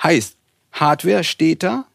Heißt, 0.01 0.37
Hardware 0.71 1.23
steht 1.23 1.63
da 1.63 1.85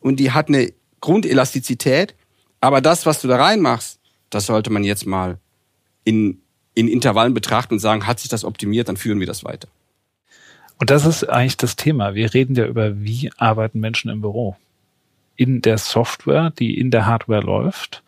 und 0.00 0.16
die 0.16 0.32
hat 0.32 0.48
eine 0.48 0.72
Grundelastizität, 1.00 2.14
aber 2.60 2.80
das, 2.80 3.06
was 3.06 3.20
du 3.20 3.28
da 3.28 3.36
reinmachst, 3.36 3.98
das 4.30 4.46
sollte 4.46 4.70
man 4.70 4.84
jetzt 4.84 5.06
mal 5.06 5.38
in, 6.04 6.40
in 6.74 6.88
Intervallen 6.88 7.34
betrachten 7.34 7.74
und 7.74 7.80
sagen, 7.80 8.06
hat 8.06 8.20
sich 8.20 8.28
das 8.28 8.44
optimiert, 8.44 8.88
dann 8.88 8.96
führen 8.96 9.20
wir 9.20 9.26
das 9.26 9.44
weiter. 9.44 9.68
Und 10.78 10.90
das 10.90 11.04
ist 11.04 11.28
eigentlich 11.28 11.56
das 11.56 11.76
Thema. 11.76 12.14
Wir 12.14 12.34
reden 12.34 12.56
ja 12.56 12.66
über, 12.66 13.00
wie 13.00 13.30
arbeiten 13.36 13.78
Menschen 13.78 14.10
im 14.10 14.20
Büro. 14.20 14.56
In 15.36 15.62
der 15.62 15.78
Software, 15.78 16.50
die 16.50 16.78
in 16.78 16.90
der 16.90 17.06
Hardware 17.06 17.42
läuft. 17.42 18.02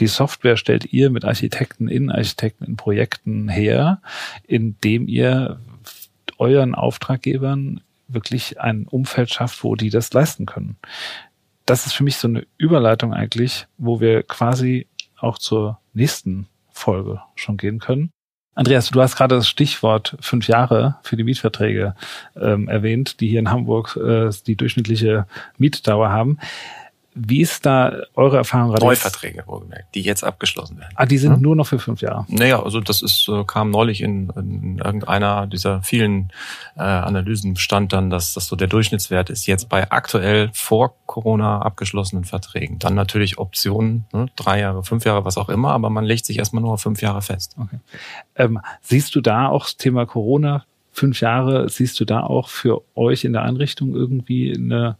Die 0.00 0.06
Software 0.06 0.56
stellt 0.56 0.92
ihr 0.92 1.10
mit 1.10 1.24
Architekten 1.24 1.88
in 1.88 2.10
Architekten 2.10 2.64
in 2.64 2.76
Projekten 2.76 3.48
her, 3.48 4.00
indem 4.46 5.08
ihr 5.08 5.60
euren 6.38 6.74
Auftraggebern 6.74 7.80
wirklich 8.06 8.60
ein 8.60 8.86
Umfeld 8.86 9.30
schafft, 9.30 9.64
wo 9.64 9.74
die 9.74 9.90
das 9.90 10.12
leisten 10.12 10.46
können 10.46 10.76
das 11.68 11.84
ist 11.84 11.92
für 11.92 12.04
mich 12.04 12.16
so 12.16 12.28
eine 12.28 12.46
Überleitung 12.56 13.12
eigentlich, 13.12 13.66
wo 13.76 14.00
wir 14.00 14.22
quasi 14.22 14.86
auch 15.18 15.38
zur 15.38 15.78
nächsten 15.92 16.48
Folge 16.70 17.20
schon 17.34 17.58
gehen 17.58 17.78
können. 17.78 18.10
Andreas, 18.58 18.90
du 18.90 19.00
hast 19.00 19.14
gerade 19.14 19.36
das 19.36 19.48
Stichwort 19.48 20.16
fünf 20.18 20.48
Jahre 20.48 20.96
für 21.02 21.16
die 21.16 21.22
Mietverträge 21.22 21.94
ähm, 22.34 22.66
erwähnt, 22.66 23.20
die 23.20 23.28
hier 23.28 23.38
in 23.38 23.52
Hamburg 23.52 23.96
äh, 23.96 24.30
die 24.48 24.56
durchschnittliche 24.56 25.28
Mietdauer 25.58 26.10
haben. 26.10 26.40
Wie 27.26 27.40
ist 27.40 27.66
da 27.66 27.92
eure 28.14 28.36
Erfahrung 28.36 28.70
gerade? 28.70 28.84
Neuverträge, 28.84 29.42
wohlgemerkt, 29.46 29.94
die 29.94 30.02
jetzt 30.02 30.22
abgeschlossen 30.22 30.78
werden. 30.78 30.92
Ah, 30.94 31.06
die 31.06 31.18
sind 31.18 31.34
hm? 31.34 31.42
nur 31.42 31.56
noch 31.56 31.66
für 31.66 31.78
fünf 31.78 32.00
Jahre. 32.00 32.26
Naja, 32.28 32.62
also 32.62 32.80
das 32.80 33.02
ist, 33.02 33.28
äh, 33.28 33.44
kam 33.44 33.70
neulich 33.70 34.00
in, 34.00 34.30
in 34.36 34.78
irgendeiner 34.78 35.46
dieser 35.46 35.82
vielen 35.82 36.32
äh, 36.76 36.82
Analysen 36.82 37.56
stand 37.56 37.92
dann, 37.92 38.10
dass 38.10 38.34
das 38.34 38.46
so 38.46 38.56
der 38.56 38.68
Durchschnittswert 38.68 39.30
ist 39.30 39.46
jetzt 39.46 39.68
bei 39.68 39.90
aktuell 39.90 40.50
vor 40.52 40.94
Corona 41.06 41.60
abgeschlossenen 41.62 42.24
Verträgen. 42.24 42.78
Dann 42.78 42.94
natürlich 42.94 43.38
Optionen, 43.38 44.04
ne, 44.12 44.26
drei 44.36 44.60
Jahre, 44.60 44.84
fünf 44.84 45.04
Jahre, 45.04 45.24
was 45.24 45.36
auch 45.36 45.48
immer, 45.48 45.72
aber 45.72 45.90
man 45.90 46.04
legt 46.04 46.26
sich 46.26 46.38
erstmal 46.38 46.62
nur 46.62 46.74
auf 46.74 46.82
fünf 46.82 47.02
Jahre 47.02 47.22
fest. 47.22 47.56
Okay. 47.58 47.78
Ähm, 48.36 48.60
siehst 48.80 49.14
du 49.14 49.20
da 49.20 49.48
auch 49.48 49.64
das 49.64 49.76
Thema 49.76 50.06
Corona, 50.06 50.64
fünf 50.92 51.20
Jahre, 51.20 51.68
siehst 51.68 51.98
du 52.00 52.04
da 52.04 52.20
auch 52.20 52.48
für 52.48 52.82
euch 52.94 53.24
in 53.24 53.32
der 53.32 53.42
Einrichtung 53.42 53.94
irgendwie 53.94 54.54
eine 54.54 54.96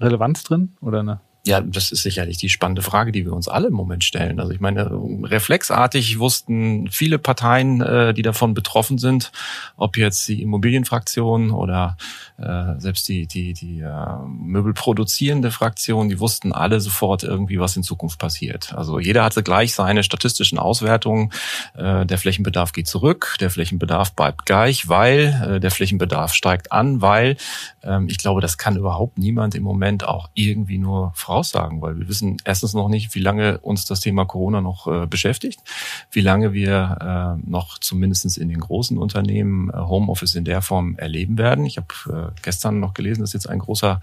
Relevanz 0.00 0.44
drin 0.44 0.74
oder 0.80 1.00
eine 1.00 1.20
ja, 1.46 1.60
das 1.60 1.92
ist 1.92 2.02
sicherlich 2.02 2.36
die 2.36 2.48
spannende 2.48 2.82
Frage, 2.82 3.12
die 3.12 3.24
wir 3.24 3.32
uns 3.32 3.48
alle 3.48 3.68
im 3.68 3.72
Moment 3.72 4.04
stellen. 4.04 4.38
Also 4.38 4.52
ich 4.52 4.60
meine, 4.60 4.90
reflexartig 5.24 6.18
wussten 6.18 6.88
viele 6.90 7.18
Parteien, 7.18 7.80
äh, 7.80 8.12
die 8.12 8.22
davon 8.22 8.54
betroffen 8.54 8.98
sind, 8.98 9.32
ob 9.76 9.96
jetzt 9.96 10.28
die 10.28 10.42
Immobilienfraktion 10.42 11.50
oder 11.50 11.96
äh, 12.38 12.78
selbst 12.78 13.08
die, 13.08 13.26
die, 13.26 13.52
die 13.54 13.80
äh, 13.80 14.16
möbelproduzierende 14.26 15.50
Fraktion, 15.50 16.08
die 16.08 16.20
wussten 16.20 16.52
alle 16.52 16.80
sofort 16.80 17.22
irgendwie, 17.22 17.58
was 17.58 17.76
in 17.76 17.82
Zukunft 17.82 18.18
passiert. 18.18 18.74
Also 18.74 18.98
jeder 18.98 19.24
hatte 19.24 19.42
gleich 19.42 19.74
seine 19.74 20.02
statistischen 20.02 20.58
Auswertungen. 20.58 21.30
Äh, 21.74 22.04
der 22.04 22.18
Flächenbedarf 22.18 22.72
geht 22.72 22.88
zurück, 22.88 23.36
der 23.40 23.50
Flächenbedarf 23.50 24.12
bleibt 24.12 24.44
gleich, 24.44 24.88
weil 24.88 25.56
äh, 25.56 25.60
der 25.60 25.70
Flächenbedarf 25.70 26.34
steigt 26.34 26.72
an, 26.72 27.00
weil 27.00 27.36
ähm, 27.82 28.06
ich 28.08 28.18
glaube, 28.18 28.40
das 28.40 28.58
kann 28.58 28.76
überhaupt 28.76 29.18
niemand 29.18 29.54
im 29.54 29.62
Moment 29.62 30.04
auch 30.04 30.28
irgendwie 30.34 30.78
nur 30.78 31.12
voraussagen, 31.28 31.82
weil 31.82 31.98
wir 31.98 32.08
wissen 32.08 32.38
erstens 32.44 32.72
noch 32.72 32.88
nicht, 32.88 33.14
wie 33.14 33.20
lange 33.20 33.58
uns 33.58 33.84
das 33.84 34.00
Thema 34.00 34.24
Corona 34.24 34.60
noch 34.62 34.86
äh, 34.86 35.06
beschäftigt, 35.06 35.60
wie 36.10 36.22
lange 36.22 36.54
wir 36.54 37.36
äh, 37.44 37.50
noch 37.50 37.78
zumindestens 37.78 38.38
in 38.38 38.48
den 38.48 38.60
großen 38.60 38.96
Unternehmen 38.96 39.68
äh, 39.68 39.76
Homeoffice 39.76 40.34
in 40.34 40.44
der 40.44 40.62
Form 40.62 40.96
erleben 40.96 41.36
werden. 41.36 41.66
Ich 41.66 41.76
habe 41.76 42.32
äh, 42.34 42.40
gestern 42.42 42.80
noch 42.80 42.94
gelesen, 42.94 43.20
dass 43.20 43.34
jetzt 43.34 43.48
ein 43.48 43.58
großer 43.58 44.00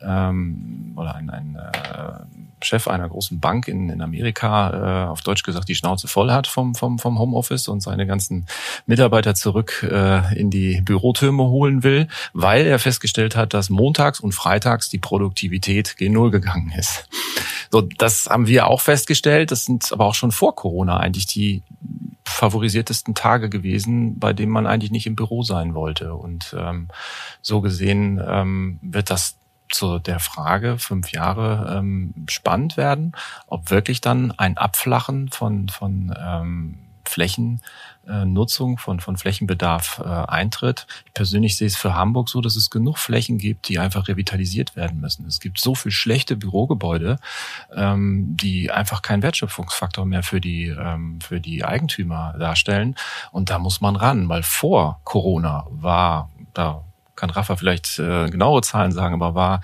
ähm, 0.00 0.94
oder 0.96 1.14
ein, 1.14 1.28
ein 1.28 1.56
äh, 1.56 2.64
Chef 2.64 2.88
einer 2.88 3.08
großen 3.08 3.40
Bank 3.40 3.68
in, 3.68 3.90
in 3.90 4.00
Amerika, 4.00 5.06
äh, 5.06 5.10
auf 5.10 5.20
Deutsch 5.22 5.42
gesagt, 5.42 5.68
die 5.68 5.74
Schnauze 5.74 6.08
voll 6.08 6.30
hat 6.30 6.46
vom, 6.46 6.74
vom, 6.74 6.98
vom 6.98 7.18
Homeoffice 7.18 7.68
und 7.68 7.82
seine 7.82 8.06
ganzen 8.06 8.46
Mitarbeiter 8.86 9.34
zurück 9.34 9.86
äh, 9.90 10.38
in 10.38 10.50
die 10.50 10.80
Bürotürme 10.80 11.44
holen 11.44 11.82
will, 11.82 12.08
weil 12.32 12.66
er 12.66 12.78
festgestellt 12.78 13.36
hat, 13.36 13.52
dass 13.52 13.68
montags 13.68 14.20
und 14.20 14.32
freitags 14.32 14.88
die 14.88 14.98
Produktivität 14.98 15.96
gen 15.96 16.12
Null 16.12 16.30
gegangen 16.30 16.61
ist. 16.70 17.08
So, 17.70 17.80
das 17.80 18.26
haben 18.26 18.46
wir 18.46 18.66
auch 18.66 18.80
festgestellt. 18.80 19.50
Das 19.50 19.64
sind 19.64 19.92
aber 19.92 20.06
auch 20.06 20.14
schon 20.14 20.30
vor 20.30 20.54
Corona 20.54 20.98
eigentlich 20.98 21.26
die 21.26 21.62
favorisiertesten 22.24 23.14
Tage 23.14 23.48
gewesen, 23.48 24.18
bei 24.18 24.32
denen 24.32 24.52
man 24.52 24.66
eigentlich 24.66 24.90
nicht 24.90 25.06
im 25.06 25.16
Büro 25.16 25.42
sein 25.42 25.74
wollte. 25.74 26.14
Und 26.14 26.54
ähm, 26.58 26.88
so 27.40 27.60
gesehen 27.60 28.22
ähm, 28.24 28.78
wird 28.82 29.10
das 29.10 29.36
zu 29.70 29.98
der 29.98 30.20
Frage 30.20 30.78
fünf 30.78 31.12
Jahre 31.12 31.78
ähm, 31.78 32.14
spannend 32.28 32.76
werden, 32.76 33.12
ob 33.46 33.70
wirklich 33.70 34.00
dann 34.00 34.32
ein 34.32 34.58
Abflachen 34.58 35.30
von, 35.30 35.68
von 35.68 36.14
ähm, 36.18 36.78
Flächennutzung, 38.04 38.78
von, 38.78 39.00
von 39.00 39.16
Flächenbedarf 39.16 40.00
äh, 40.04 40.08
eintritt. 40.08 40.86
Ich 41.06 41.14
persönlich 41.14 41.56
sehe 41.56 41.66
es 41.66 41.76
für 41.76 41.94
Hamburg 41.94 42.28
so, 42.28 42.40
dass 42.40 42.56
es 42.56 42.70
genug 42.70 42.98
Flächen 42.98 43.38
gibt, 43.38 43.68
die 43.68 43.78
einfach 43.78 44.08
revitalisiert 44.08 44.76
werden 44.76 45.00
müssen. 45.00 45.26
Es 45.26 45.40
gibt 45.40 45.60
so 45.60 45.74
viel 45.74 45.92
schlechte 45.92 46.36
Bürogebäude, 46.36 47.18
ähm, 47.74 48.36
die 48.36 48.70
einfach 48.70 49.02
keinen 49.02 49.22
Wertschöpfungsfaktor 49.22 50.04
mehr 50.04 50.22
für 50.22 50.40
die, 50.40 50.66
ähm, 50.68 51.20
für 51.20 51.40
die 51.40 51.64
Eigentümer 51.64 52.34
darstellen. 52.38 52.96
Und 53.30 53.50
da 53.50 53.58
muss 53.58 53.80
man 53.80 53.96
ran, 53.96 54.28
weil 54.28 54.42
vor 54.42 55.00
Corona 55.04 55.66
war 55.70 56.30
da 56.54 56.84
kann 57.14 57.30
Rafa 57.30 57.56
vielleicht 57.56 57.98
äh, 57.98 58.28
genaue 58.30 58.62
Zahlen 58.62 58.90
sagen, 58.90 59.14
aber 59.14 59.34
war 59.34 59.60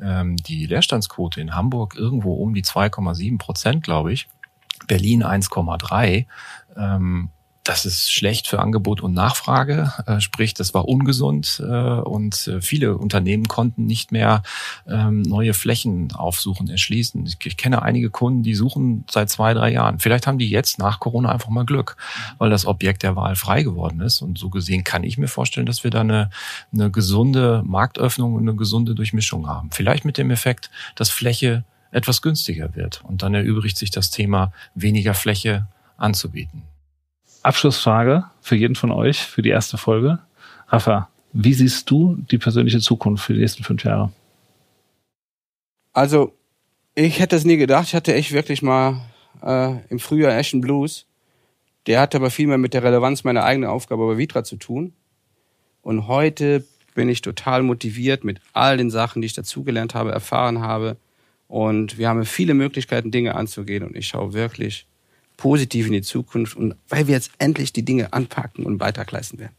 ähm, 0.00 0.36
die 0.36 0.66
Leerstandsquote 0.66 1.40
in 1.40 1.54
Hamburg 1.54 1.94
irgendwo 1.94 2.34
um 2.34 2.54
die 2.54 2.62
2,7 2.62 3.38
Prozent, 3.38 3.82
glaube 3.82 4.12
ich. 4.12 4.28
Berlin 4.86 5.22
1,3. 5.22 6.26
Ähm, 6.76 7.30
das 7.64 7.86
ist 7.86 8.12
schlecht 8.12 8.48
für 8.48 8.58
Angebot 8.58 9.00
und 9.02 9.14
Nachfrage, 9.14 9.92
äh, 10.06 10.20
sprich, 10.20 10.52
das 10.52 10.74
war 10.74 10.88
ungesund 10.88 11.62
äh, 11.64 11.72
und 11.72 12.48
äh, 12.48 12.60
viele 12.60 12.96
Unternehmen 12.96 13.46
konnten 13.46 13.86
nicht 13.86 14.10
mehr 14.10 14.42
ähm, 14.88 15.22
neue 15.22 15.54
Flächen 15.54 16.12
aufsuchen, 16.12 16.68
erschließen. 16.68 17.24
Ich, 17.44 17.56
kenne 17.56 17.82
einige 17.82 18.10
Kunden, 18.10 18.42
die 18.42 18.54
suchen 18.54 19.04
seit 19.08 19.30
zwei, 19.30 19.54
drei 19.54 19.70
Jahren. 19.70 20.00
Vielleicht 20.00 20.26
haben 20.26 20.38
die 20.38 20.50
jetzt 20.50 20.80
nach 20.80 20.98
Corona 20.98 21.30
einfach 21.30 21.50
mal 21.50 21.64
Glück, 21.64 21.96
weil 22.38 22.50
das 22.50 22.66
Objekt 22.66 23.04
der 23.04 23.14
Wahl 23.14 23.36
frei 23.36 23.62
geworden 23.62 24.00
ist. 24.00 24.22
Und 24.22 24.38
so 24.38 24.50
gesehen 24.50 24.82
kann 24.82 25.04
ich 25.04 25.16
mir 25.16 25.28
vorstellen, 25.28 25.66
dass 25.66 25.84
wir 25.84 25.92
da 25.92 26.00
eine, 26.00 26.30
eine 26.72 26.90
gesunde 26.90 27.62
Marktöffnung 27.64 28.34
und 28.34 28.42
eine 28.42 28.56
gesunde 28.56 28.96
Durchmischung 28.96 29.46
haben. 29.46 29.70
Vielleicht 29.70 30.04
mit 30.04 30.18
dem 30.18 30.32
Effekt, 30.32 30.68
dass 30.96 31.10
Fläche 31.10 31.62
etwas 31.92 32.22
günstiger 32.22 32.74
wird. 32.74 33.02
Und 33.04 33.22
dann 33.22 33.34
erübrigt 33.34 33.76
sich 33.76 33.92
das 33.92 34.10
Thema 34.10 34.52
weniger 34.74 35.14
Fläche 35.14 35.66
anzubieten. 35.96 36.71
Abschlussfrage 37.42 38.24
für 38.40 38.56
jeden 38.56 38.74
von 38.74 38.90
euch 38.90 39.20
für 39.20 39.42
die 39.42 39.50
erste 39.50 39.78
Folge. 39.78 40.18
Rafa, 40.68 41.08
wie 41.32 41.54
siehst 41.54 41.90
du 41.90 42.16
die 42.30 42.38
persönliche 42.38 42.80
Zukunft 42.80 43.24
für 43.24 43.34
die 43.34 43.40
nächsten 43.40 43.64
fünf 43.64 43.84
Jahre? 43.84 44.12
Also, 45.92 46.34
ich 46.94 47.18
hätte 47.20 47.36
es 47.36 47.44
nie 47.44 47.56
gedacht. 47.56 47.88
Ich 47.88 47.94
hatte 47.94 48.14
echt 48.14 48.32
wirklich 48.32 48.62
mal 48.62 49.00
äh, 49.42 49.76
im 49.88 49.98
Frühjahr 49.98 50.32
einen 50.32 50.60
Blues. 50.60 51.06
Der 51.86 52.00
hatte 52.00 52.18
aber 52.18 52.30
viel 52.30 52.46
mehr 52.46 52.58
mit 52.58 52.74
der 52.74 52.84
Relevanz 52.84 53.24
meiner 53.24 53.44
eigenen 53.44 53.68
Aufgabe 53.70 54.06
bei 54.06 54.18
Vitra 54.18 54.44
zu 54.44 54.56
tun. 54.56 54.92
Und 55.82 56.06
heute 56.06 56.64
bin 56.94 57.08
ich 57.08 57.22
total 57.22 57.62
motiviert 57.62 58.24
mit 58.24 58.40
all 58.52 58.76
den 58.76 58.90
Sachen, 58.90 59.22
die 59.22 59.26
ich 59.26 59.34
dazugelernt 59.34 59.94
habe, 59.94 60.12
erfahren 60.12 60.60
habe. 60.60 60.96
Und 61.48 61.98
wir 61.98 62.08
haben 62.08 62.24
viele 62.24 62.54
Möglichkeiten, 62.54 63.10
Dinge 63.10 63.34
anzugehen. 63.34 63.84
Und 63.84 63.96
ich 63.96 64.08
schaue 64.08 64.32
wirklich 64.32 64.86
positiv 65.42 65.88
in 65.88 65.92
die 65.92 66.02
Zukunft 66.02 66.56
und 66.56 66.76
weil 66.88 67.08
wir 67.08 67.14
jetzt 67.16 67.32
endlich 67.38 67.72
die 67.72 67.84
Dinge 67.84 68.12
anpacken 68.12 68.64
und 68.64 68.78
Beitrag 68.78 69.10
leisten 69.10 69.40
werden. 69.40 69.56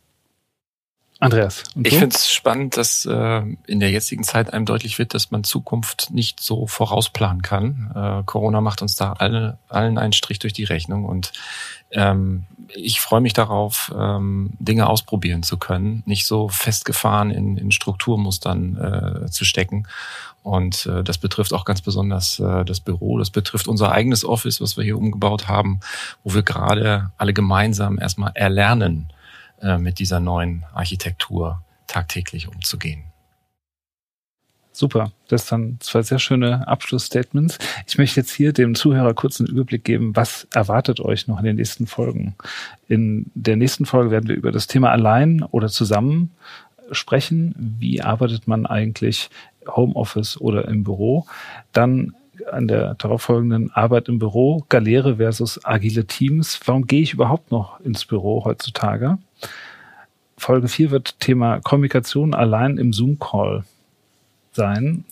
Andreas. 1.19 1.63
Ich 1.84 1.98
finde 1.98 2.15
es 2.15 2.32
spannend, 2.32 2.78
dass 2.78 3.06
äh, 3.06 3.41
in 3.67 3.82
der 3.82 3.91
jetzigen 3.91 4.24
Zeit 4.24 4.54
einem 4.54 4.65
deutlich 4.65 4.98
wird, 4.98 5.13
dass 5.13 5.30
man 5.30 5.43
Zukunft 5.43 6.10
nicht 6.12 6.39
so 6.39 6.67
vorausplanen 6.67 7.41
kann. 7.41 7.91
Äh, 7.96 8.24
Corona 8.26 8.62
macht 8.62 8.82
uns 8.82 8.96
da 8.96 9.12
alle, 9.12 9.58
allen 9.67 9.98
einen 9.98 10.13
Strich 10.13 10.39
durch 10.39 10.54
die 10.54 10.63
Rechnung 10.63 11.04
und 11.04 11.34
ähm, 11.91 12.46
ich 12.74 13.02
freue 13.02 13.22
mich 13.22 13.34
darauf, 13.34 13.93
ähm, 13.98 14.52
Dinge 14.60 14.88
ausprobieren 14.88 15.43
zu 15.43 15.58
können, 15.58 16.02
nicht 16.06 16.26
so 16.26 16.48
festgefahren 16.48 17.30
in, 17.30 17.58
in 17.58 17.72
Strukturmustern 17.72 19.26
äh, 19.26 19.30
zu 19.30 19.43
stecken 19.43 19.86
und 20.44 20.86
äh, 20.86 21.04
das 21.04 21.18
betrifft 21.18 21.54
auch 21.54 21.66
ganz 21.66 21.82
besonders 21.82 22.40
äh, 22.40 22.66
das 22.66 22.82
Büro. 22.82 23.18
Das 23.18 23.30
betrifft 23.30 23.68
unser 23.68 23.92
eigenes 23.92 24.26
Office, 24.26 24.62
was 24.62 24.78
wir 24.78 24.84
hier 24.84 24.98
umgebaut 24.98 25.48
haben, 25.48 25.80
wo 26.24 26.34
wir 26.34 26.44
gerade 26.44 27.12
alle 27.18 27.34
gemeinsam 27.34 27.98
erstmal 27.98 28.34
erlernen, 28.36 29.12
äh, 29.62 29.78
mit 29.78 30.00
dieser 30.00 30.20
neuen 30.20 30.66
Architektur 30.74 31.64
tagtäglich 31.88 32.50
umzugehen. 32.50 33.06
Super, 34.76 35.12
das 35.28 35.48
sind 35.48 35.84
zwei 35.84 36.02
sehr 36.02 36.18
schöne 36.18 36.68
Abschlussstatements. 36.68 37.60
Ich 37.88 37.98
möchte 38.00 38.20
jetzt 38.20 38.32
hier 38.32 38.54
dem 38.54 38.74
Zuhörer 38.74 39.14
kurz 39.14 39.40
einen 39.40 39.50
Überblick 39.50 39.84
geben, 39.84 40.16
was 40.16 40.48
erwartet 40.52 41.00
euch 41.00 41.28
noch 41.28 41.38
in 41.38 41.46
den 41.46 41.58
nächsten 41.58 41.86
Folgen. 41.86 42.36
In 42.88 43.32
der 43.36 43.56
nächsten 43.56 43.86
Folge 43.86 44.10
werden 44.10 44.28
wir 44.28 44.36
über 44.36 44.52
das 44.52 44.66
Thema 44.66 44.90
allein 44.92 45.44
oder 45.44 45.70
zusammen 45.70 46.32
sprechen. 46.92 47.54
Wie 47.80 48.02
arbeitet 48.02 48.48
man 48.48 48.66
eigentlich 48.66 49.30
Homeoffice 49.67 50.39
oder 50.39 50.67
im 50.67 50.84
Büro. 50.84 51.26
Dann 51.71 52.13
an 52.52 52.67
der 52.67 52.95
darauffolgenden 52.95 53.71
Arbeit 53.71 54.10
im 54.10 54.19
Büro, 54.19 54.65
Galere 54.69 55.17
versus 55.17 55.63
agile 55.63 56.06
Teams. 56.06 56.60
Warum 56.65 56.88
gehe 56.88 57.02
ich 57.02 57.13
überhaupt 57.13 57.52
noch 57.52 57.80
ins 57.82 58.06
Büro 58.06 58.43
heutzutage? 58.43 59.17
Folge 60.38 60.67
4 60.67 60.91
wird 60.91 61.19
Thema 61.19 61.60
Kommunikation 61.62 62.34
allein 62.34 62.78
im 62.78 62.91
Zoom-Call 62.91 63.63
sein. 64.52 65.06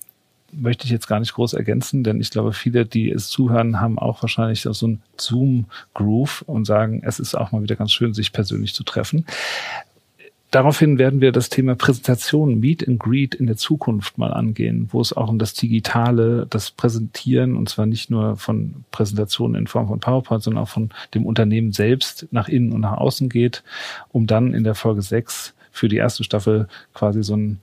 Möchte 0.51 0.85
ich 0.85 0.91
jetzt 0.91 1.07
gar 1.07 1.19
nicht 1.19 1.33
groß 1.33 1.53
ergänzen, 1.53 2.03
denn 2.03 2.19
ich 2.19 2.31
glaube, 2.31 2.51
viele, 2.51 2.85
die 2.85 3.09
es 3.09 3.29
zuhören, 3.29 3.79
haben 3.79 3.97
auch 3.97 4.21
wahrscheinlich 4.21 4.61
so 4.61 4.85
einen 4.85 5.01
Zoom-Groove 5.17 6.41
und 6.41 6.65
sagen, 6.65 7.01
es 7.05 7.19
ist 7.19 7.35
auch 7.35 7.51
mal 7.51 7.63
wieder 7.63 7.77
ganz 7.77 7.93
schön, 7.93 8.13
sich 8.13 8.33
persönlich 8.33 8.73
zu 8.73 8.83
treffen. 8.83 9.25
Daraufhin 10.51 10.97
werden 10.97 11.21
wir 11.21 11.31
das 11.31 11.47
Thema 11.47 11.75
Präsentation, 11.75 12.59
Meet 12.59 12.85
and 12.85 12.99
Greet 12.99 13.35
in 13.35 13.47
der 13.47 13.55
Zukunft 13.55 14.17
mal 14.17 14.33
angehen, 14.33 14.89
wo 14.91 14.99
es 14.99 15.13
auch 15.13 15.29
um 15.29 15.39
das 15.39 15.53
Digitale, 15.53 16.45
das 16.49 16.71
Präsentieren, 16.71 17.55
und 17.55 17.69
zwar 17.69 17.85
nicht 17.85 18.09
nur 18.09 18.35
von 18.35 18.83
Präsentationen 18.91 19.55
in 19.55 19.67
Form 19.67 19.87
von 19.87 20.01
PowerPoint, 20.01 20.43
sondern 20.43 20.63
auch 20.63 20.69
von 20.69 20.89
dem 21.13 21.25
Unternehmen 21.25 21.71
selbst 21.71 22.27
nach 22.31 22.49
innen 22.49 22.73
und 22.73 22.81
nach 22.81 22.97
außen 22.97 23.29
geht, 23.29 23.63
um 24.09 24.27
dann 24.27 24.53
in 24.53 24.65
der 24.65 24.75
Folge 24.75 25.01
6 25.01 25.53
für 25.71 25.87
die 25.87 25.95
erste 25.95 26.25
Staffel 26.25 26.67
quasi 26.93 27.23
so 27.23 27.37
ein 27.37 27.61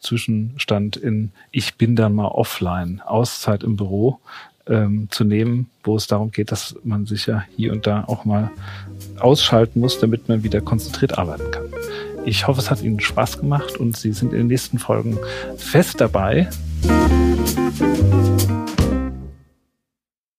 Zwischenstand 0.00 0.96
in 0.96 1.30
Ich 1.52 1.76
bin 1.76 1.94
dann 1.94 2.14
mal 2.14 2.26
offline, 2.26 3.00
Auszeit 3.06 3.62
im 3.62 3.76
Büro 3.76 4.18
ähm, 4.66 5.06
zu 5.12 5.22
nehmen, 5.22 5.70
wo 5.84 5.94
es 5.94 6.08
darum 6.08 6.32
geht, 6.32 6.50
dass 6.50 6.74
man 6.82 7.06
sich 7.06 7.26
ja 7.26 7.44
hier 7.56 7.70
und 7.70 7.86
da 7.86 8.02
auch 8.04 8.24
mal 8.24 8.50
ausschalten 9.20 9.78
muss, 9.78 10.00
damit 10.00 10.28
man 10.28 10.42
wieder 10.42 10.60
konzentriert 10.60 11.16
arbeiten 11.16 11.50
kann. 11.52 11.69
Ich 12.24 12.46
hoffe, 12.46 12.60
es 12.60 12.70
hat 12.70 12.82
Ihnen 12.82 13.00
Spaß 13.00 13.38
gemacht 13.38 13.76
und 13.76 13.96
Sie 13.96 14.12
sind 14.12 14.32
in 14.32 14.40
den 14.40 14.46
nächsten 14.48 14.78
Folgen 14.78 15.18
fest 15.56 16.00
dabei. 16.00 16.48